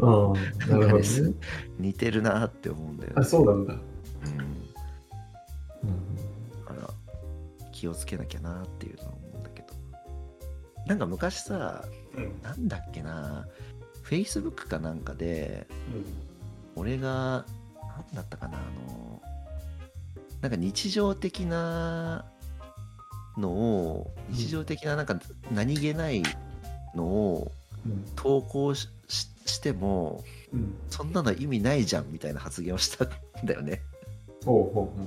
[0.00, 1.04] ああ、なるほどね。
[1.78, 3.74] 似てるなって思うんだよねあ、そうなんだ。
[3.74, 4.48] うん
[6.66, 6.90] だから
[7.72, 9.68] 気をつけなきゃなっていうのを思うんだけど
[10.86, 11.84] なんか昔さ
[12.16, 12.42] うん。
[12.42, 13.46] なんだっけな
[14.04, 15.66] Facebook かなんかで
[16.74, 17.44] 俺が
[17.96, 19.22] 何だったかなあの
[20.40, 22.24] なんか日常的な
[23.36, 25.18] のをうん日常的ななんか
[25.52, 26.22] 何気ない
[26.94, 27.52] のを
[27.86, 28.04] うん。
[28.16, 30.74] 投稿しししてもうん。
[30.88, 33.08] そんなの意味ないじゃんみたいな発言をしたん
[33.44, 33.82] だよね。
[34.44, 35.06] ほうほうほ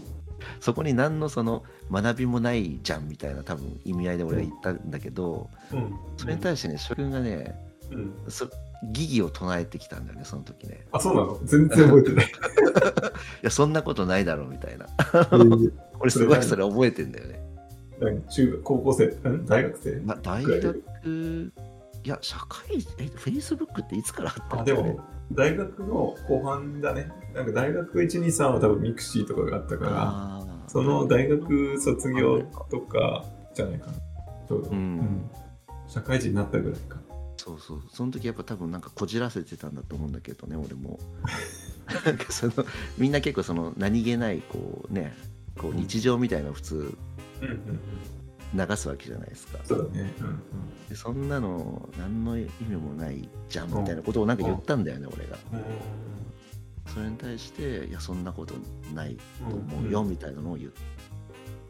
[0.59, 5.93] そこに何のその学びもないじゃんみたいな多分意味合いで俺は言ったんだけど、うん。
[6.17, 7.55] それに対してね諸君がね
[7.91, 8.13] うん。
[8.27, 8.47] そ
[8.91, 10.85] 疑義を唱えてきたんだよねその時ね。
[10.91, 11.39] あ、そうなの？
[11.45, 12.25] 全然覚えてない。
[12.25, 12.29] い
[13.43, 14.87] やそんなことないだろうみたいな。
[14.99, 15.73] えー。
[15.99, 17.41] 俺すごいそれ覚えてんだよね、
[17.99, 18.21] 何？
[18.23, 19.45] 中学、高校生、ん？
[19.45, 19.99] 大学生？
[20.03, 20.83] ま、大学
[22.03, 24.99] いや社会えフェイスブックっていつからあったでも、
[25.31, 27.11] 大学の後半だね。
[27.33, 33.93] なんか大学1、2、3は多分ミクシーとかがあったから、その大学卒業とかじゃないかな。
[34.47, 34.69] ちょうど。
[34.69, 35.29] うん
[35.87, 37.01] 社会人になったぐらいか。
[37.37, 40.99] そうそうその時やっぱ多分なんかこじらせてたんだと思うんだけどね俺も
[42.05, 42.53] なんかその
[42.99, 45.15] みんな結構その何気ないこうね
[45.57, 46.75] こう日常みたいなの普通
[47.41, 47.79] うんうんうん。
[48.53, 49.59] 流すわけじゃないですか。
[49.63, 50.13] そうだね。
[50.19, 50.39] うんうん。
[50.89, 55.37] でそんなの何の意味もないじゃんみたいなことをなんか言ったんだよね俺が。
[56.87, 58.55] それに対していやそんなこと
[58.93, 59.15] ない
[59.49, 60.71] と思うよみたいなのを言っ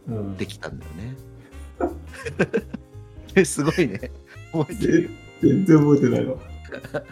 [0.08, 1.15] うんうんてきたんだよね。
[3.36, 4.12] え すごいね。
[4.52, 5.04] 覚えてる？
[5.04, 5.10] よ
[5.41, 6.38] 全然覚えてないわ。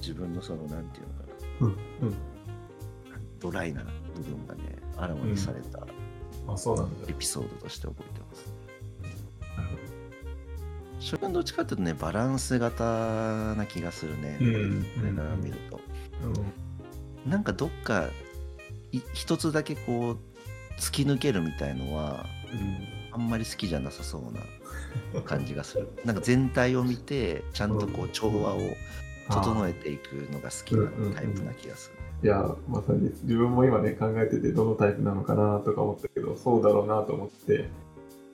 [0.00, 1.24] 自分のそのなんていうのか
[1.60, 1.66] な。
[1.66, 2.14] うんうん。
[3.38, 4.62] ドライな部分がね
[4.96, 5.86] あらわにされた
[6.48, 7.12] あ、そうなんだエ。
[7.12, 8.54] ピソードとして覚えてます。
[9.56, 9.78] なる
[10.98, 14.38] 諸君どっちかっていうとねバランス型な気がするね。
[14.40, 14.82] うん。
[14.82, 15.80] こ見ると。
[16.24, 16.66] うん
[17.30, 18.08] なんかどっか
[18.92, 20.18] い一つだけこう
[20.78, 22.24] 突き抜けるみたいのは
[23.10, 25.88] あんまり好きじゃなさそうな 感じがする。
[26.04, 28.60] なんか全体を見てちゃんとこう調和を
[29.28, 31.95] 整えていくのが好きなタイプな気がする。
[32.22, 37.68] いや、まさに自分も今ね、考えててどのタイプなのかなとか思ったけど、そうだろうなと思って、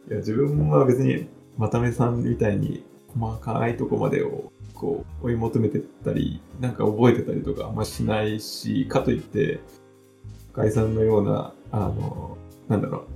[0.08, 1.26] いや、自分は別に
[1.58, 2.84] 渡辺さんみたいに
[3.18, 9.60] 細かいとこまでをこう追い求めてたり、なんか覚えてたりとかあんましないし、かといって、
[10.52, 13.06] 深井さんのような、あの、なんだろ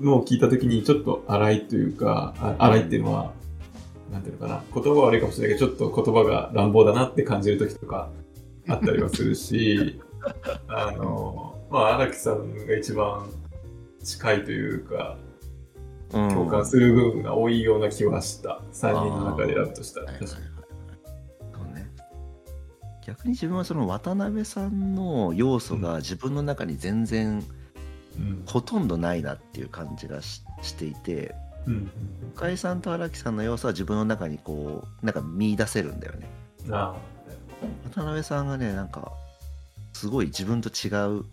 [0.00, 3.32] う、のを聞いたときにちょっと荒いというか、荒いっていうのは、
[4.12, 8.10] なんていうのかな、言葉は悪いかもしれないけど、ちょっと言葉が乱暴だなって感じるときとか
[8.68, 10.00] あったりはするし、
[10.68, 13.28] あの、まあ、荒木さんが一番
[14.02, 15.28] 近いというか、うん
[16.30, 18.62] 共感する部分が多いような気はした。
[18.72, 20.06] 3人の中で選ぶとしたら。
[20.06, 21.90] 確かそうね
[23.04, 27.44] 逆に自分はその渡辺さんの要素が自分の中に全然。
[28.46, 31.34] ほとんどないなっていう感じがししていて
[31.66, 31.90] うん。
[32.34, 36.28] 深井さんと荒木さんの要素は自分の中にこうなんか見出せるんだよね
[36.66, 36.74] うん。
[36.74, 36.96] あ
[37.90, 39.12] 渡辺さんがねなんか
[39.92, 41.24] すごい自分と違うあ。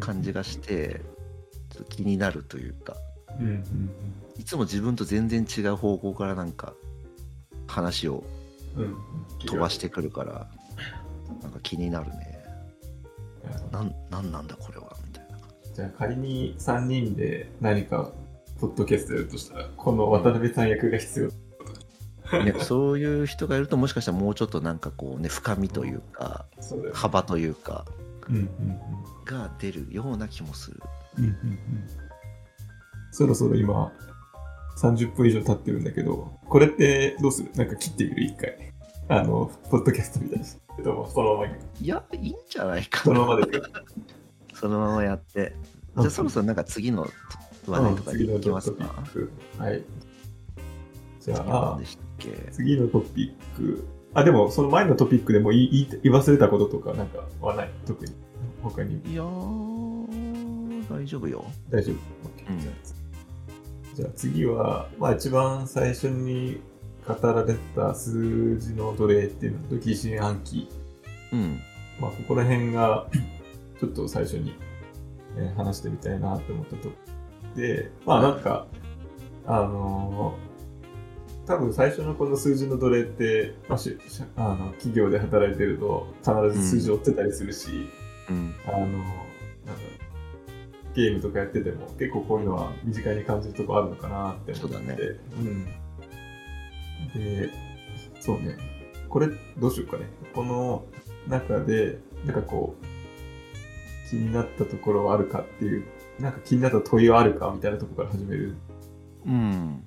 [0.00, 1.00] 感じがして
[1.72, 2.96] ちょっと気になるというか
[3.38, 3.46] うん。
[3.46, 3.90] うん。
[4.38, 6.74] いつも自分と全然違う方向からなんか
[7.66, 8.24] 話を
[8.76, 8.84] うん。
[8.84, 8.96] うん。
[9.38, 10.46] 飛ばしてくるから
[11.42, 12.44] なんか気になるね
[13.70, 15.38] なんなんなんだこれはみたいな
[15.74, 18.10] じゃあ仮に3人で何か
[18.58, 21.45] ポッドキャストやるとしたら、この渡辺さん役が必要。
[22.44, 26.98] ね、そういう人がいるともしかしたらもうちょっとなんかこうね深みというかそうだよね。
[26.98, 27.84] 幅というか
[28.28, 28.48] うんうん
[29.24, 30.80] が出るような気もする
[31.18, 31.24] うん。
[31.24, 31.58] うんうんうん。
[33.12, 33.92] そろそろ今、
[34.78, 37.50] 30分以上経ってるんだけど、これってどうする？
[37.54, 38.24] なんか切ってみる？
[38.24, 38.72] 一回。
[39.08, 40.82] あの、ポッドキャストみたいにして。
[40.82, 41.46] でもそのまま。
[41.46, 43.62] いやいいんじゃないかそのなままで。
[44.54, 45.56] そのままやって
[45.98, 47.06] じゃあそろそろなんか次の
[47.66, 48.84] 話題とかに行きますか？
[49.58, 49.82] はい。
[51.20, 53.86] じゃ次あ何、でしたっけ次のトピック。
[54.14, 57.70] あ、でも、その前のトピックでも言い言い忘れたこととか、なんかはない？
[57.86, 58.12] 特に。
[58.62, 58.94] 他に。
[59.12, 61.96] いやー大丈夫よ大丈夫。
[62.60, 66.60] じゃあじゃあ次は、まあ一番最初に
[67.06, 70.68] 語られた数字の奴隷っていうのと疑心暗鬼。
[71.32, 71.60] うん
[72.00, 73.06] まあここら辺が
[73.80, 74.54] ちょっと最初に、
[75.36, 76.94] えー話してみたいなって思ったとこ
[77.54, 78.66] で、まあなんか、
[79.46, 80.45] あのー
[81.46, 87.88] 多分最初のこの数字の奴隷って、まあ、ししあの企業で働いてると必ず数字追ってたりするし、
[88.28, 89.06] うんあの、なんだ
[90.94, 94.54] ゲームとかやってても結構こういうのは身近に感じるとこあるのかなって思って。
[94.54, 94.96] そうだね
[95.38, 95.64] うん。
[97.14, 97.50] で、
[98.20, 98.56] そうね。
[99.08, 99.28] これ
[99.58, 100.06] どうしようかね。
[100.34, 100.84] この
[101.28, 105.84] 中で、なんかこう、気になったところはあるかっていう、
[106.18, 108.56] なんか気になった問いはあるかみたいなところから始める。
[109.26, 109.84] うん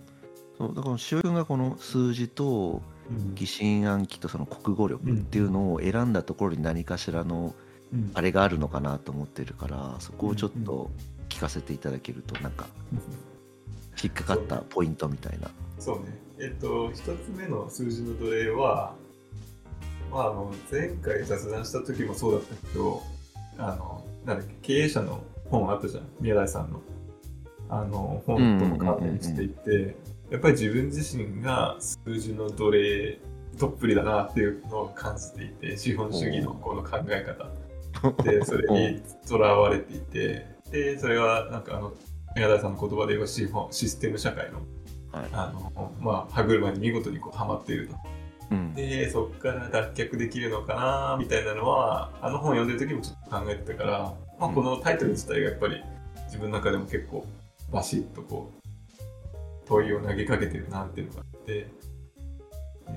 [0.60, 3.34] そうだから塩君がこの数字とうん。
[3.34, 7.56] 疑心暗鬼とその国語力っていうのを選んだところに何かしらの
[7.92, 8.12] うん。
[8.14, 10.92] あれがあるのかなと思ってるからそこをちょっと
[11.28, 12.68] 聞かせていただけるとなんか
[14.04, 15.50] 引っかかったポイントみたいな。
[15.80, 16.20] そうね。
[16.40, 18.94] えっと、一つ目の数字の奴隷は、
[20.12, 23.02] まあ、あの、前回雑談した時もそうだったけど、
[23.58, 26.04] あの、なんだっけ、経営者の本あったじゃん。
[26.22, 26.82] 宮台さんの。
[27.72, 29.96] あの本とも関連していて
[30.32, 33.20] やっぱり自分自身が数字の奴隷
[33.58, 41.94] どっぷりだなっていうのを感じていて資本主義のこの考え方でそれにとらわれていてでそれはなんかあの
[42.36, 44.60] 宮台さんの言葉で言えば資本システム社会の,、
[45.12, 45.30] はい。
[45.34, 47.96] あのまあ、歯車に見事にこうはまっていると。
[48.52, 48.74] うん。
[48.76, 55.84] でそこから脱却できるのかなみたいなのはあの本読んでる時もちょっと考えてたから、まあ、うんこのタイトル自体がやっぱり
[56.26, 57.26] 自分の中でも結構
[57.72, 58.59] バシッとこう
[59.70, 61.68] 問いを投げかけてるなっていうのがあって。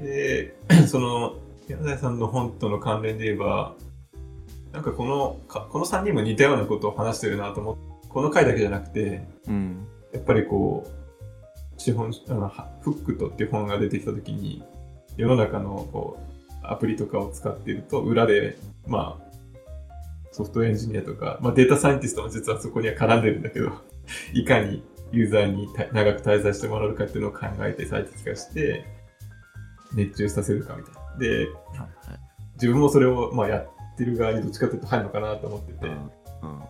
[0.01, 0.57] で
[0.89, 1.37] その
[1.69, 3.75] 柳田さんの本との関連で言えば
[4.73, 12.49] なんかこのかこの3人も似たようなことを話してるなと思ってこの回だけじゃなくてうんやっぱりこう、資本、あの、
[12.83, 14.63] フックトっていう本が出てきたときに、
[15.17, 19.33] 世の中のこう、アプリとかを使っていると、裏で、まあ、
[20.31, 23.73] ソフトエンジニアとか、まあデータサイエンティストも実はそこには絡んでるんだけど、
[24.33, 28.85] いかにユーザーにた長く滞在してもらうかっていうのを考えて最適化して、
[29.95, 31.19] 熱中させるかみたいな。
[31.19, 32.33] で、はい
[32.63, 36.11] 自分もそれを、まあ、やってる側にどっちかというと入るのかなと思ってて、うん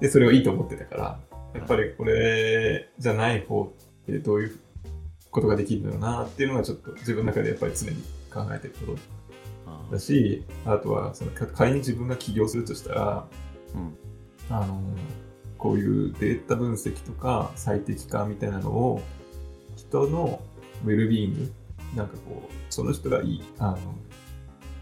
[0.01, 1.20] で、それをいいと思ってたから、
[1.55, 4.59] やっぱりこれじゃない方ってどういう
[5.30, 7.97] ことができるんだろうなっていうのがちょっと自分の中でやっぱり常に
[8.32, 8.99] 考えてること
[9.66, 13.26] あだし、あとはそのか仮に自分が起業するとしたら、
[13.74, 13.97] うん。
[14.49, 14.80] あの、
[15.63, 19.01] こういうデータ分析とか最適化みたいなのを
[19.77, 20.43] 人の
[20.85, 21.53] ウェルビーイング、
[21.95, 23.77] なんかこう、その人がいい、あの、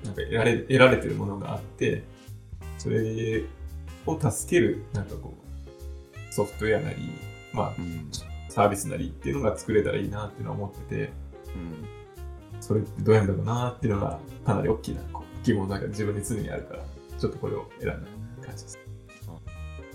[0.04, 2.02] なんか得られ得られてるものがあって、
[2.78, 3.44] それ
[4.06, 6.96] を助ける、なんかこう、ソフトウェアなり、
[7.52, 8.08] まあう、ん。
[8.48, 11.12] サービスなりっていうのが作れたらいいなっていうのは思ってて、
[12.54, 12.62] うん。
[12.62, 15.02] それってどうやるんだろうなっていうのがかなり大きな
[15.44, 16.84] 疑問なんか自分に常にあるから、
[17.18, 18.08] ちょっとこれを選んだ
[18.46, 18.78] 感じです。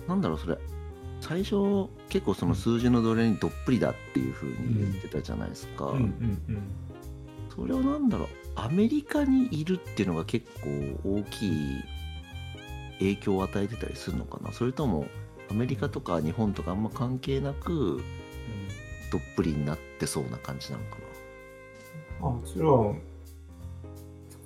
[0.07, 0.57] なんだろうそれ
[1.27, 6.71] 最初結構その数字の奴隷にどっぷりだっていう風に言ってたじゃないですか、うんうん
[7.55, 10.69] それをなんだろうアメリカにいるっていうのが結構
[11.09, 11.83] 大きい
[12.99, 14.51] 影響を与えてたりするのかな。
[14.51, 15.07] それとも
[15.49, 18.03] アメリカとか日本とかあんま関係なく
[19.09, 20.97] どっぷりになってそうな感じなのか
[22.19, 23.01] まあ、もちろん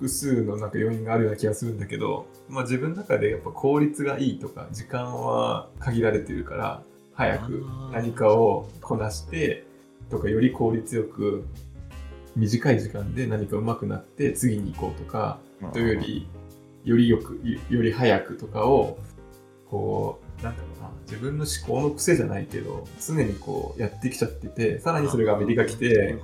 [0.00, 6.82] 複数のなんか要因があるような気がするんだけど、まあ、自分の中でやっぱ効率がいいとか時間は限られてるから
[7.12, 9.66] 早く何かをこなして
[10.08, 11.44] とかより効率よく
[12.34, 16.28] 短い時間で何か上手くなって次に行こうとかなというより
[16.84, 18.98] よりよくよより早くとかを
[19.68, 26.18] こうなんだろうな自分の思考の癖じゃないけど常にこうやってきちゃっててさらにそれがアメリカ来て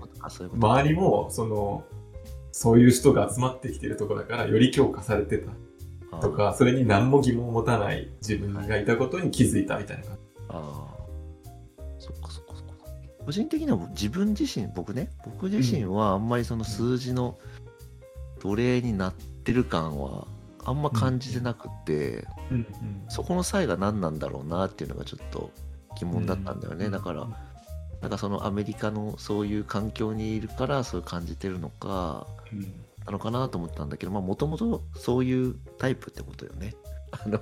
[0.55, 1.85] 周りもその
[2.59, 5.53] そういう人が集まってきてるところだからより強化されてた。
[6.23, 10.05] とかそれに何も疑問を持たない自分がいたことに気づいたみたいな。
[10.05, 10.21] 感じ。
[10.49, 12.75] ああそっかそっかそっか。
[13.27, 15.11] 個人的には自分自身僕ね。
[15.23, 17.37] 僕自身はあんまりその数字の
[18.41, 20.27] 奴隷になってる感は
[20.65, 22.67] あんま感じてなくて、うん。
[23.11, 25.51] そこの際が何なんだろうなっていうのがちょっと
[25.99, 27.29] 疑問だったんだよね、だから
[28.07, 32.73] なんかそのアメリカのそういう環境にいるからそう感じてるのかうん
[33.05, 36.75] なのかなと思ったんだけどもともとそういうタイプってことよね。
[37.11, 37.41] あの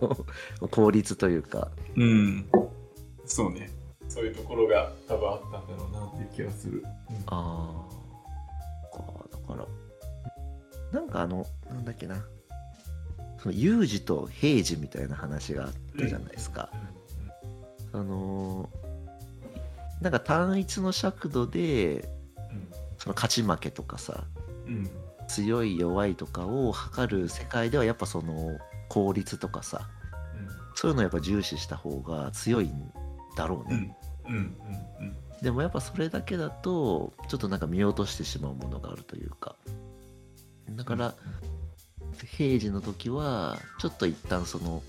[0.70, 1.70] 効率というか。
[1.96, 2.46] うん、
[3.26, 3.70] そうね。
[4.08, 6.82] そういうところが多分あったんだろうなっていう気がする。
[7.26, 7.86] あ
[8.92, 8.96] あ
[9.30, 9.66] だから
[10.98, 12.24] なんかあのなんだっけな。
[13.38, 16.70] その有事と平時みたいな話があったじゃないですか、
[17.92, 18.83] あのー
[20.04, 22.08] なんか単一の尺度で
[22.98, 24.24] その勝ち負けとかさ
[24.66, 24.90] うん。
[25.26, 28.58] 強い弱いとかを測る世界ではやっぱその
[28.90, 29.88] 効率とかさ
[30.74, 32.92] そういうのをやっぱ重視した方が強いん
[33.34, 33.80] だろううん。
[33.80, 33.96] ね、
[34.28, 34.34] うん。
[34.34, 35.16] うん。
[35.40, 39.56] でもやっぱそれだけだとちょっとなんか見落としてしまうものがあるというか。
[40.70, 41.14] だから
[42.36, 44.82] 平時の時はちょっと一旦その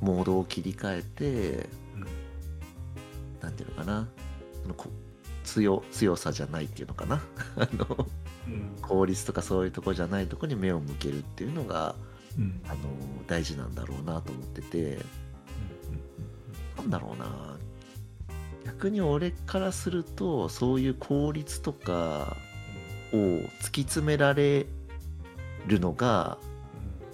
[0.00, 1.68] モードを切り替えて
[3.42, 4.08] なんていうのかな
[5.44, 7.22] 強強さじゃないっていうのかな。
[7.56, 8.06] あの
[8.48, 8.76] うん。
[8.82, 11.94] 効率とかそういうとこじゃないとこに目を向けるっていうのが
[12.38, 12.60] うん。
[12.66, 12.78] あの
[13.26, 14.98] 大事なんだろうなと思ってて。
[16.76, 17.56] なんだろうな。
[18.64, 22.36] 逆に俺からするとそういう効率とか
[23.12, 24.66] を突き詰められ
[25.66, 26.38] るのが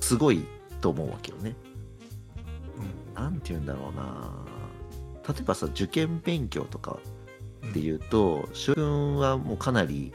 [0.01, 0.45] すごい
[0.81, 1.57] と思うわけよね。
[3.15, 4.31] なんて言うんだろうな。
[5.29, 6.99] 例えばさ受験勉強とか
[7.67, 10.13] っていうと諸君はもうかなり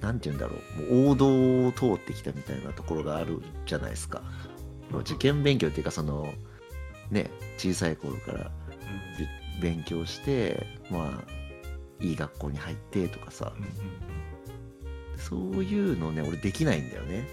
[0.00, 0.56] なんて言うんだろ
[0.90, 4.22] うもう王道を通ってきたみたいなところがあるじゃないですか。
[4.90, 6.32] もう受験勉強っていうかその
[7.10, 8.50] ね小さい頃から
[9.60, 13.52] 勉強してまあいい学校に入ってとかさ。
[13.56, 14.14] うん
[15.16, 17.26] そういうのね俺できないんだよね。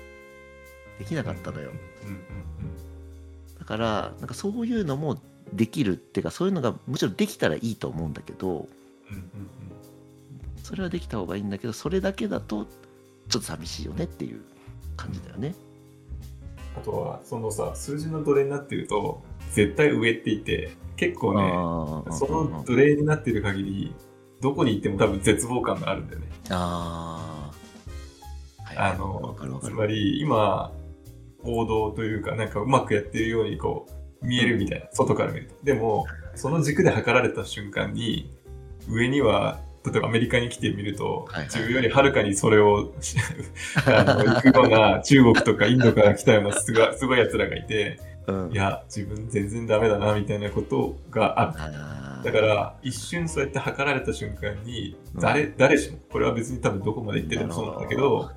[0.99, 1.71] できなかったのよ。
[2.03, 2.21] うんうん
[3.59, 5.21] だからなんかそういうのも
[5.53, 8.67] できるっていうかそういうのがむしろできたらいいと思うんだけどう
[10.64, 14.41] それはできた方がいいんだけどそれだけだとちょっと寂しいよねっていう
[14.95, 15.55] 感じだよね。
[16.78, 21.49] あとはそのさ数字の奴隷になってると絶対上っていて結構ね
[22.18, 23.95] その奴隷になってる限り
[24.39, 26.28] どこに行っても多分絶望感があるんだよね。
[26.49, 28.66] あー。
[28.66, 30.72] はいあのつまり今
[31.43, 33.88] 王道というかなんかうまくやってるようにこ
[34.22, 35.66] う見えるみたいな外から見ると。
[35.66, 36.05] でも
[36.36, 38.32] その軸で測られた瞬間に
[38.89, 41.45] 上には例えばアメリカに来てみると、はいはい。
[41.45, 42.91] 自分よりはるかにそれを
[43.88, 48.51] あの行くような中国とかインドから来たようなすごいすごい奴らがいてうん。
[48.51, 52.23] いや自分全然ダメだなみたいなことがある。
[52.23, 55.21] だから一瞬そうやって測られた瞬間にうん。
[55.21, 58.29] 誰,、誰しもこれは別に多分どこまで行っててもそうなんだけど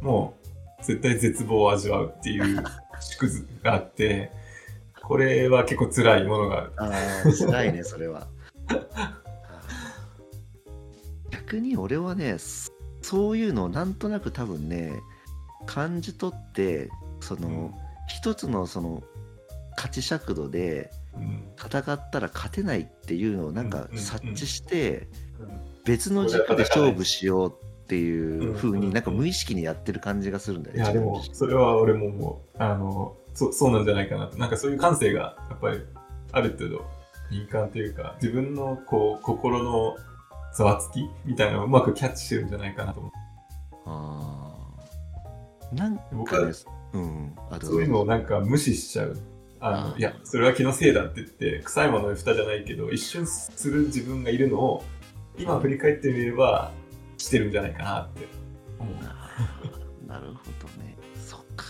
[0.00, 0.34] も
[0.80, 2.64] う絶対絶望を味わうっていう
[3.00, 4.30] 縮図があって
[5.02, 6.72] これは結構辛いものがある。
[6.76, 8.26] あー辛いねそれは
[11.46, 12.72] 逆に俺はねそ
[13.02, 14.92] そういうのをなんとなく多分ね
[15.64, 16.90] 感じ取って
[17.20, 17.72] その、
[18.08, 19.02] 一つのその
[19.76, 21.42] 勝ち尺度でうん。
[21.58, 25.08] 戦ったら勝てないっていうのをなんかうんうん察知して
[25.40, 25.60] うん。
[25.84, 28.80] 別の軸で勝負しようっていう風うん。
[28.80, 30.82] になんか無意識にやってる感じがするんだよね。
[30.82, 34.36] いやでもそれは俺ももうあのそそうなんじゃないかなと。
[34.36, 35.80] なんかそういう感性がやっぱり
[36.32, 36.84] ある程度
[37.30, 39.96] 敏感というか自分のこう心の
[40.56, 41.08] ざわつき？
[41.24, 43.12] みたいなのをうまくキャッチしてるんじゃないかなと思う。
[43.84, 45.76] あー。
[45.76, 46.40] なん僕は
[46.92, 49.18] うん、そういうのをなんか無視しちゃう。
[49.60, 54.84] あのいや、それは気のせいだって言って、臭いものに蓋じゃないけど、一瞬する自分がいるのを、
[55.36, 56.70] 今振り返ってみれば、
[57.18, 58.26] してるんじゃないかなって
[58.78, 58.94] 思う。
[60.06, 60.96] なるほどね。
[61.26, 61.64] そっか。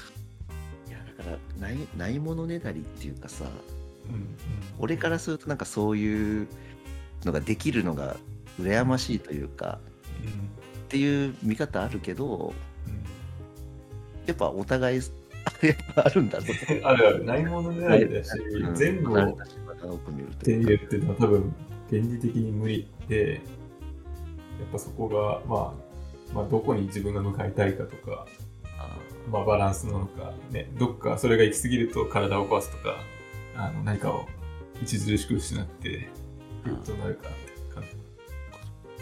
[0.88, 4.36] いや、だからない、ないものねだりっていうかさ、うん。
[4.78, 6.48] 俺からするとなんかそういう
[7.24, 8.16] のができるのが
[8.60, 9.78] 羨ましいというか、
[10.24, 12.54] うんっていう見方あるけど、
[12.86, 13.06] うん
[14.26, 15.00] やっぱお互い、
[15.62, 16.38] やっぱあるんだ。
[16.82, 18.74] あるある、ないものねだし、うん。
[18.74, 19.38] 全部を
[20.42, 21.54] 手に入れるっていうのは多分、
[21.88, 23.40] 原理的に無理で、やっ
[24.72, 25.74] ぱそこが、ま
[26.32, 28.26] あ、まあ、どこに自分が向かいたいかとか、
[28.78, 28.98] あ
[29.30, 32.96] まあ、バランスなのか、ね、どっかそれが行き過ぎると体を壊すとか、
[33.54, 34.26] あの何かを
[34.82, 36.08] 著しく失って
[36.84, 37.28] とになるか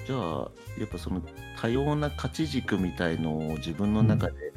[0.06, 0.12] じ。
[0.12, 1.22] ゃあ、やっぱその
[1.60, 4.52] 多様な価値軸みたいのを自分の中で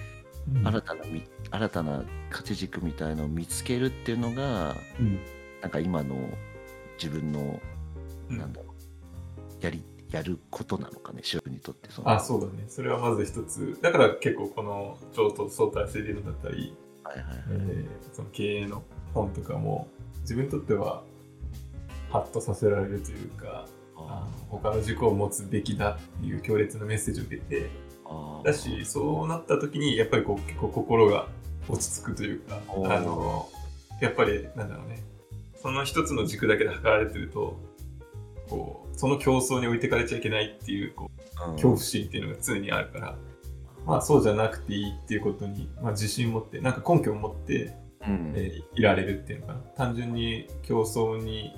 [0.63, 5.19] 新たなみ、新たな価値軸みたいのを見つけるっていうのが、うん
[5.59, 6.15] なんか今の
[7.01, 7.59] 自分の、
[8.29, 8.73] うんなんだろ
[9.61, 11.89] う、やり、やることなのかね、主婦にとって。
[11.91, 12.65] そのあ、そうだね。
[12.67, 13.77] それはまず一つ。
[13.81, 17.39] だから結構この超と相対性理論だったり、はいはいはい。
[17.49, 18.83] えーその経営の
[19.13, 19.87] 本とかも
[20.21, 21.03] 自分にとっては
[22.09, 23.65] ハッとさせられるというか、
[24.49, 27.69] 他の軸を持つべきだっていう強烈なメッセージを受けて、
[28.43, 31.27] だし、そうなった時にやっぱりこう結構心が
[31.67, 33.49] 落ち着くというか、あの、
[34.01, 35.03] やっぱりなんだろうね、
[35.61, 37.59] その一つの軸だけで測られてると、
[38.49, 41.51] こう、その競争に置いてかれちゃいけないっていう、こう、うん。
[41.53, 43.17] 恐怖心っていうのが常にあるから、
[43.85, 48.33] まあそうじゃなくていいっていうことに、まあ自信を持って、なんか根拠を持って、うん。
[48.35, 49.59] えーいられるっていうのかな。
[49.75, 51.55] 単純に競争に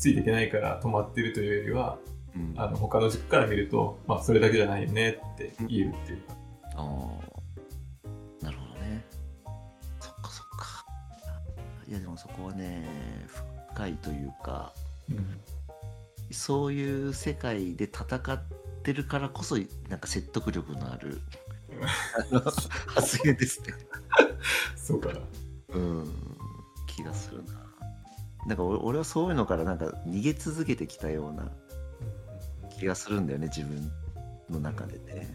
[0.00, 1.98] ついていけないから止まってるというよりは、
[2.34, 6.34] うんあの他の軸から見ると、まあそれだけじゃないよねって言えるっていうか。
[6.76, 9.04] あーなるほどね。
[10.00, 10.84] そっかそっか。
[11.86, 12.88] いやでもそこはね、
[13.74, 14.72] 深いというか、
[16.30, 18.42] そういう世界で戦っ
[18.82, 19.56] てるからこそ、
[19.88, 21.20] なんか説得力のある
[22.86, 23.74] 発言ですね。
[24.76, 25.20] そうかな。
[25.74, 26.12] うん、
[26.86, 27.69] 気がするな。
[28.46, 31.50] なんか俺俺はそういうのからなんか逃げ続けてきたような
[32.78, 33.90] 気がするんだよね、自分
[34.48, 35.28] の中でね。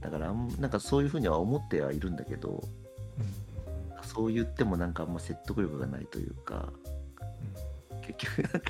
[0.00, 2.62] だからあんなんかそういうふうには思ってはいるんだけど、
[4.02, 6.72] そう言ってもなんかあんま説得力がないというか、
[8.02, 8.60] 結局なんか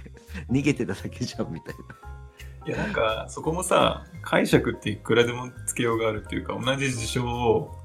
[0.51, 1.75] 逃げてただけじゃんみたい
[2.67, 7.77] いやなんかそこもさ解釈っていくらでもつけようがあるっていうか同じ事象を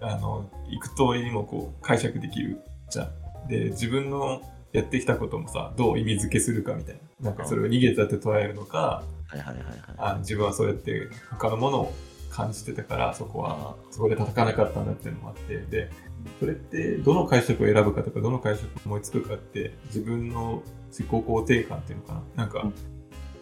[0.00, 2.58] あの幾通りにもこう解釈できる
[2.90, 3.48] じゃん。
[3.48, 4.42] で自分の
[4.72, 9.36] やってきたこともさどう意味付けするかみたいななんかそれを逃げたって捉えるのかな。
[9.36, 9.78] はいはいはいはい。
[9.98, 11.94] あ自分はそうやって他のものを
[12.30, 15.90] 感じてたからそこはそこで戦わなかったんだっていうのもあってで
[16.38, 22.74] それってどの解釈を選ぶかとかどの解釈を思いつくかって自分の自己肯定感っていうのかななんかうん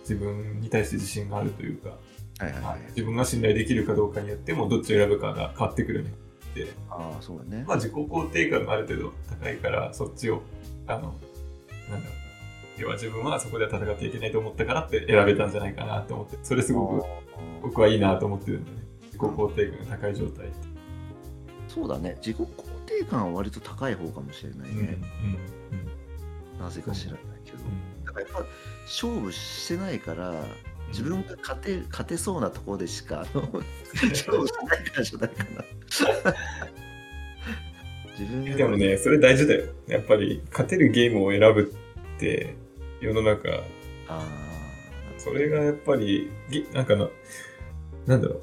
[0.08, 1.90] 自分に対して自信があるというか、
[2.38, 2.80] はいはいはい。
[2.88, 6.14] 自分が信頼できるかどうかによってもどっちを選ぶかが変わってくるね
[6.52, 7.64] ってああ、そうだね。
[7.68, 10.42] まあ自己肯定感がある程度高いからそっちを
[10.88, 11.14] あの
[11.90, 17.04] なんだろう要は自分はそこでは戦っていけないと思ったからって選べたんじゃないかなと思ってそれすごく
[17.62, 20.48] 僕はいいなと思ってるんだね自己肯定感が高い状態
[21.68, 22.16] そうだね。
[22.16, 22.46] 自己肯
[22.86, 24.98] 定感は割と高い方かもしれないうんうんね。
[26.58, 27.58] なぜか知らないけど。
[27.58, 28.46] うんだからやっぱ
[28.86, 30.32] 勝負してないから、
[30.88, 33.42] 自分が勝て勝てそうなところでしかあの
[34.08, 35.64] 勝負しないからじゃないかな。
[38.18, 39.66] 自分がでもね、それ大事だよ。
[39.86, 41.72] やっぱり勝てるゲームを選ぶ
[42.16, 42.56] って
[43.00, 43.48] 世の中、
[44.08, 44.26] あ
[45.18, 47.08] それがやっぱり、ぎなんかな、
[48.06, 48.40] なんだろう。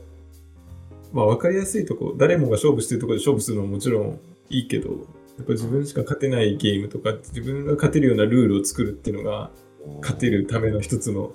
[1.14, 4.20] まあ分かりやすいとこ、誰もが勝負してるところで勝負するのももちろん
[4.50, 11.34] いいけど、やっぱ自分しか勝てないゲームとか、自分が勝てるようなルールを作るっていうのが、ー勝てるための一つの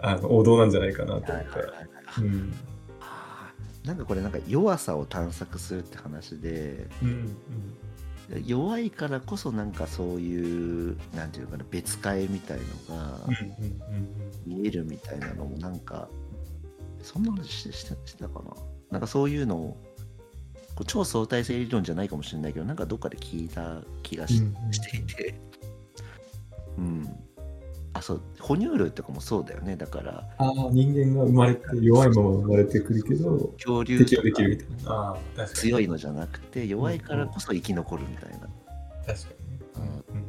[0.00, 1.72] あの王道なんじゃないかなとはい思ったら。
[2.18, 2.54] うん。
[3.88, 7.36] なんかこれなんか弱さを探索するって話でうん。
[8.44, 12.58] 弱いからこそなんかそういうなんていうのかな別替みたい
[12.90, 13.34] のがうん。
[13.94, 14.10] うん。
[14.46, 16.10] 見えるみたいなのもなんか
[17.02, 18.50] そんな話してしてたかな
[18.90, 19.82] なんかそういうのを
[20.74, 24.42] こう超相対性理論じゃないかもしれないけどなんかどっかで聞いた気がし
[24.90, 25.40] ていて
[26.76, 27.27] うん
[27.98, 34.92] あそう哺乳類とかもそうだよねだからああ、人間が生まれて弱いまま生まれてくるけど、恐竜適応できるみたいな。
[34.92, 35.48] ああ、確かに。
[35.48, 39.60] 強いのじゃなくて弱いからこそ生き残るみたいな、確かにね。
[39.76, 40.28] うんうんうん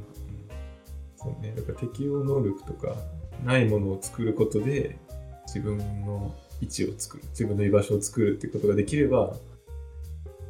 [1.21, 1.53] そうね。
[1.55, 2.95] だから適応能力とか、
[3.43, 4.97] ないものを作ることで、
[5.45, 9.35] 自分の位置を作る、自分の居場所を作るっていうことができれば、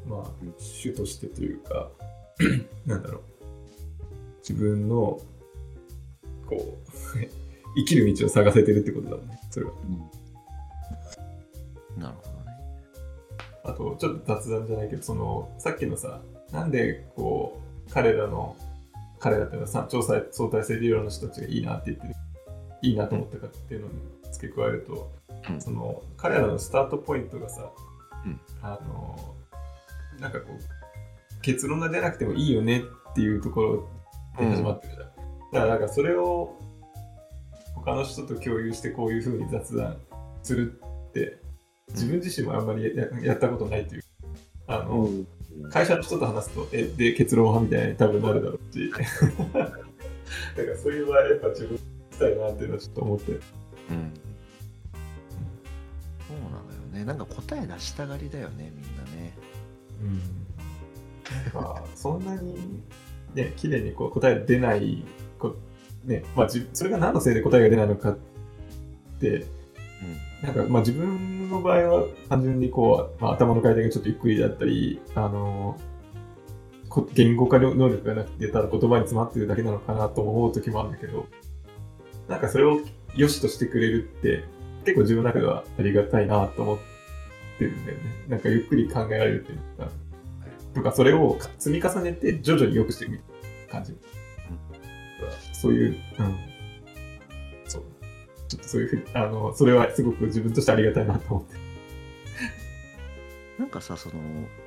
[0.05, 1.89] まあ、主としてというか、
[2.85, 3.21] なんだろう。
[4.47, 5.19] 自分の、
[6.49, 6.89] こう、
[7.77, 9.39] 生きる道を探せてるってことだもんね。
[9.51, 9.71] それは。
[11.97, 12.39] なるほどね
[13.63, 16.21] あと、ちょっと雑談じゃないけど、その、さっきのさ、
[16.51, 18.55] なんで、こう、彼らの、
[19.19, 22.13] 彼らっていうのはさ調査相対性理論の人たちがいいなって言ってる、
[22.81, 23.93] いいなと思ったかっていうのに
[24.31, 25.11] 付け加えると、
[25.49, 27.69] うんその、彼らのスタートポイントがさ、
[28.25, 29.35] うんあの、
[30.19, 33.89] なんかこう、結論が出なくてもいいよねっていうところ
[34.37, 35.08] で始まってるじゃん。
[35.51, 36.55] だから、なんかそれを、
[37.75, 39.97] 他の人と共有してこういうふうに雑談
[40.43, 41.39] するって、
[41.89, 44.03] 自分自身もあんまりややったことないという
[44.69, 45.09] あの、
[45.71, 48.91] 会社の人と話すと、え、で、結論派みたいに多分なるだろうし。
[48.93, 49.03] だか
[50.71, 51.83] らそういう場合、やっぱ自分し
[52.19, 53.41] たいなっていうのはちょっと思ってる。
[53.89, 54.13] うん
[56.27, 59.33] そうなのよねなんか答え出したがりだよねみんなね
[59.99, 60.21] うん。
[61.53, 62.83] なんか、そんなに、
[63.33, 65.07] ね、綺麗にこう答え出ない、こ
[66.09, 68.17] ね、まあ、じそれが何のせいで答えが出ないのかっ
[69.19, 69.45] て、
[70.41, 75.79] なんか、まあ、自分の場合は単純にこう、まあ、頭の回転がちょっとゆっくりだったり、あの
[76.89, 81.27] こ言語化能力がなくてただ言葉に詰まってるだけなのかなと思う時もあるんだけど、
[82.27, 82.79] なんかそれを
[83.15, 84.43] 良しとしてくれるって、
[84.85, 86.79] 結構自分の中ではありがたいなと思っ
[87.59, 88.03] てるんだよね。
[88.29, 89.91] なんかゆっくり考えられるっていうか、
[90.73, 93.27] とかそれを積み重ねて徐々に良くしていくみたい
[93.67, 93.97] な感じ。
[95.61, 96.37] そういう、うん。
[97.67, 97.83] そう。
[98.47, 101.69] ちょっとそういうふうに、あの、それはすごく自分としてありがたいなと思って。
[103.59, 104.15] なんかさその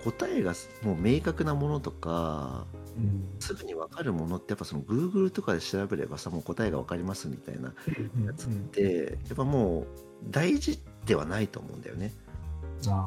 [0.04, 2.66] 答えがもう明確なものとか
[2.96, 3.24] うん。
[3.40, 7.72] すぐに分かるものってやっぱその Google とかで調べればさもう答えが分かりますみたいな
[8.26, 9.86] やつってやっぱもう
[10.28, 12.12] 大事ではないと思うんだよね。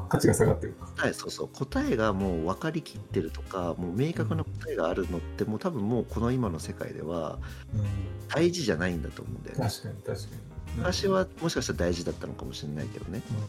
[0.08, 0.72] 価値が下がってる。
[0.74, 0.86] か。
[0.96, 1.48] 答えそうそう。
[1.48, 7.38] 答えがもう分かりきってるとかもう明確な答えがあるのってもう多分もうこの今の世界では
[8.28, 9.68] 大事じゃないんだと思うんだよね。
[9.68, 10.76] 確かに確かに。
[10.76, 13.22] 昔はもしかしたら大事だったのかもしれないけどね。
[13.30, 13.46] うんうん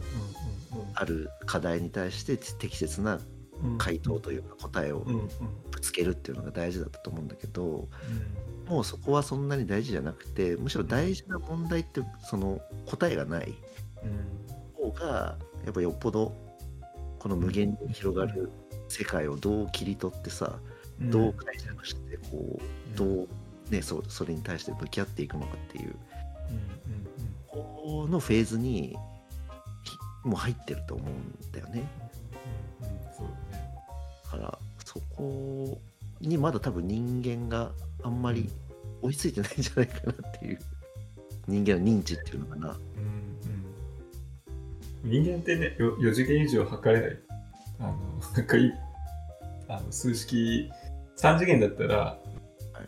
[0.94, 3.20] ある課題に対して適切な
[3.64, 3.72] うん。
[3.72, 5.30] うん回答というか答えをうんうん。
[5.72, 7.88] ぶつけるっていうのが大事だったと思うんだけど
[8.68, 13.54] もうそこはそんなに大事じゃなくてむしろ大事な問題ってその答えがない
[14.76, 16.34] 方がやっぱよっぽど
[17.20, 18.50] この無限に広がる
[18.88, 20.60] 世界をどう切り取ってさ
[21.02, 21.12] うん。
[21.12, 23.28] どう解釈してこうどう
[23.70, 25.96] ねそそれに対して向き合っていくのかっていう
[27.48, 28.96] このフェーズに
[29.84, 31.84] ひもう入ってると思うんだよね。
[32.82, 33.70] うんうんそうだね。
[34.24, 35.82] だからそこ
[36.22, 37.72] にまだ多分人間が
[38.04, 38.50] あんまり
[39.02, 40.60] 追いついてないんじゃないかなっていう。
[41.48, 42.78] 人間の認知っていうのかな。
[45.04, 47.20] 人間ってね、よ4次元以上測れない。
[47.80, 47.94] あの、
[48.36, 48.74] なんかい
[49.68, 50.72] あの数式
[51.18, 52.20] 3次元だったら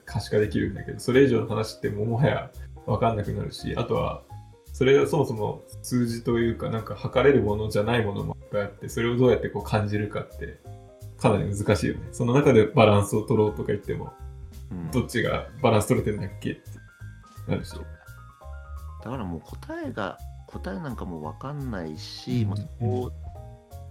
[0.05, 2.51] 可視化できるんだけどそれ以上の話ってもうもはや
[2.86, 4.24] 分かんなくなるしあとは
[4.74, 10.60] それがそもそも数字というかなんか測れるものじゃないものもいっぱいあってそれをどうやってこう感じるかって
[11.18, 12.07] かなり難しいよね。
[12.14, 14.14] その中でバランスを取ろうとか言っても
[14.72, 14.91] うん。
[14.91, 16.62] どっちがバランス取れてんだっけって
[17.45, 17.74] なるし。
[19.03, 20.18] だからもう答えが
[20.52, 22.47] 答えなんかも分かんないし、うん。
[22.50, 23.12] もうそこを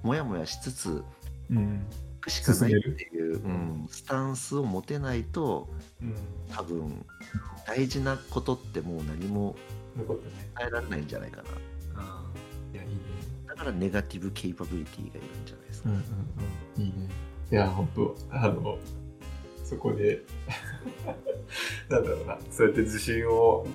[0.03, 1.05] もやもやしつつ
[1.51, 1.87] うん。
[2.27, 5.69] しかないっていう、うん、スタンスを持てないと
[6.03, 6.15] うん。
[6.55, 7.07] 多分
[7.67, 9.57] 大事なことってもう何も
[9.97, 11.49] 残ってね変えられないんじゃないかな。
[11.97, 12.75] ああ。
[12.75, 12.97] いやいいね。
[13.47, 16.03] だからネガティブケイパビリティがいるんじゃないですか、うんうん
[16.79, 16.83] うん。
[16.83, 17.09] いいね。
[17.51, 18.79] いや本当あの
[19.65, 20.23] そこで
[21.89, 22.39] なんだろうな。
[22.51, 23.67] そうやって自信を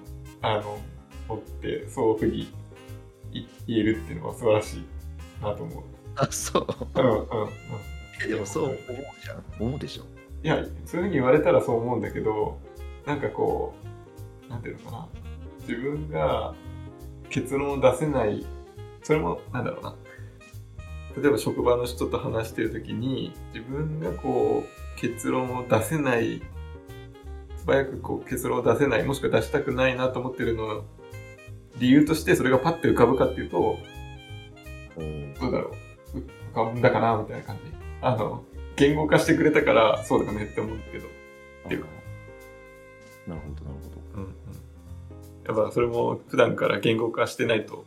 [0.42, 0.80] あの
[1.28, 2.54] 持ってそういうふうにい
[3.68, 4.86] 言えるっていうのは素晴らしい
[5.42, 5.84] なと思う。
[6.16, 6.68] あそう。
[6.96, 8.30] うんうんうん。
[8.30, 8.78] でもそう思う
[9.24, 9.44] じゃん。
[9.60, 10.04] 思うでしょ。
[10.44, 12.60] いやそういうふうに言われたらそう思うんだけど
[13.06, 13.74] なんかこ
[14.48, 15.08] うなんていうのかな。
[15.62, 16.54] 自分が
[17.30, 18.46] 結論を出せない。
[19.02, 19.96] それもなんだろうな。
[21.22, 26.42] 例えば職場の人と話してる時に自分がこう結論を出せない。
[27.58, 29.04] 素早くこう結論を出せない。
[29.04, 30.84] もしくは出したくないなと思ってるの
[31.78, 33.78] 理由としてそれがパッて浮かぶかっていうと
[34.98, 35.34] うん。
[35.36, 35.72] どうだろ
[36.14, 36.18] う。
[36.18, 37.62] 浮かんだかなみたいな感じ。
[38.02, 38.44] あの
[38.76, 41.08] 言語化してくれたからそうだねって思うけど。
[41.08, 41.88] っていうか。
[43.28, 44.22] なるほどなるほど。
[44.22, 44.34] うんうん。
[45.46, 47.86] やっぱそれも普段から言語化してないと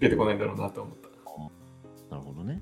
[0.00, 1.02] 出てこないんだろうなと思った。
[2.12, 2.60] なるほどね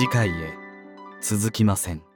[0.00, 0.32] 次回へ。
[1.20, 2.09] 続きません。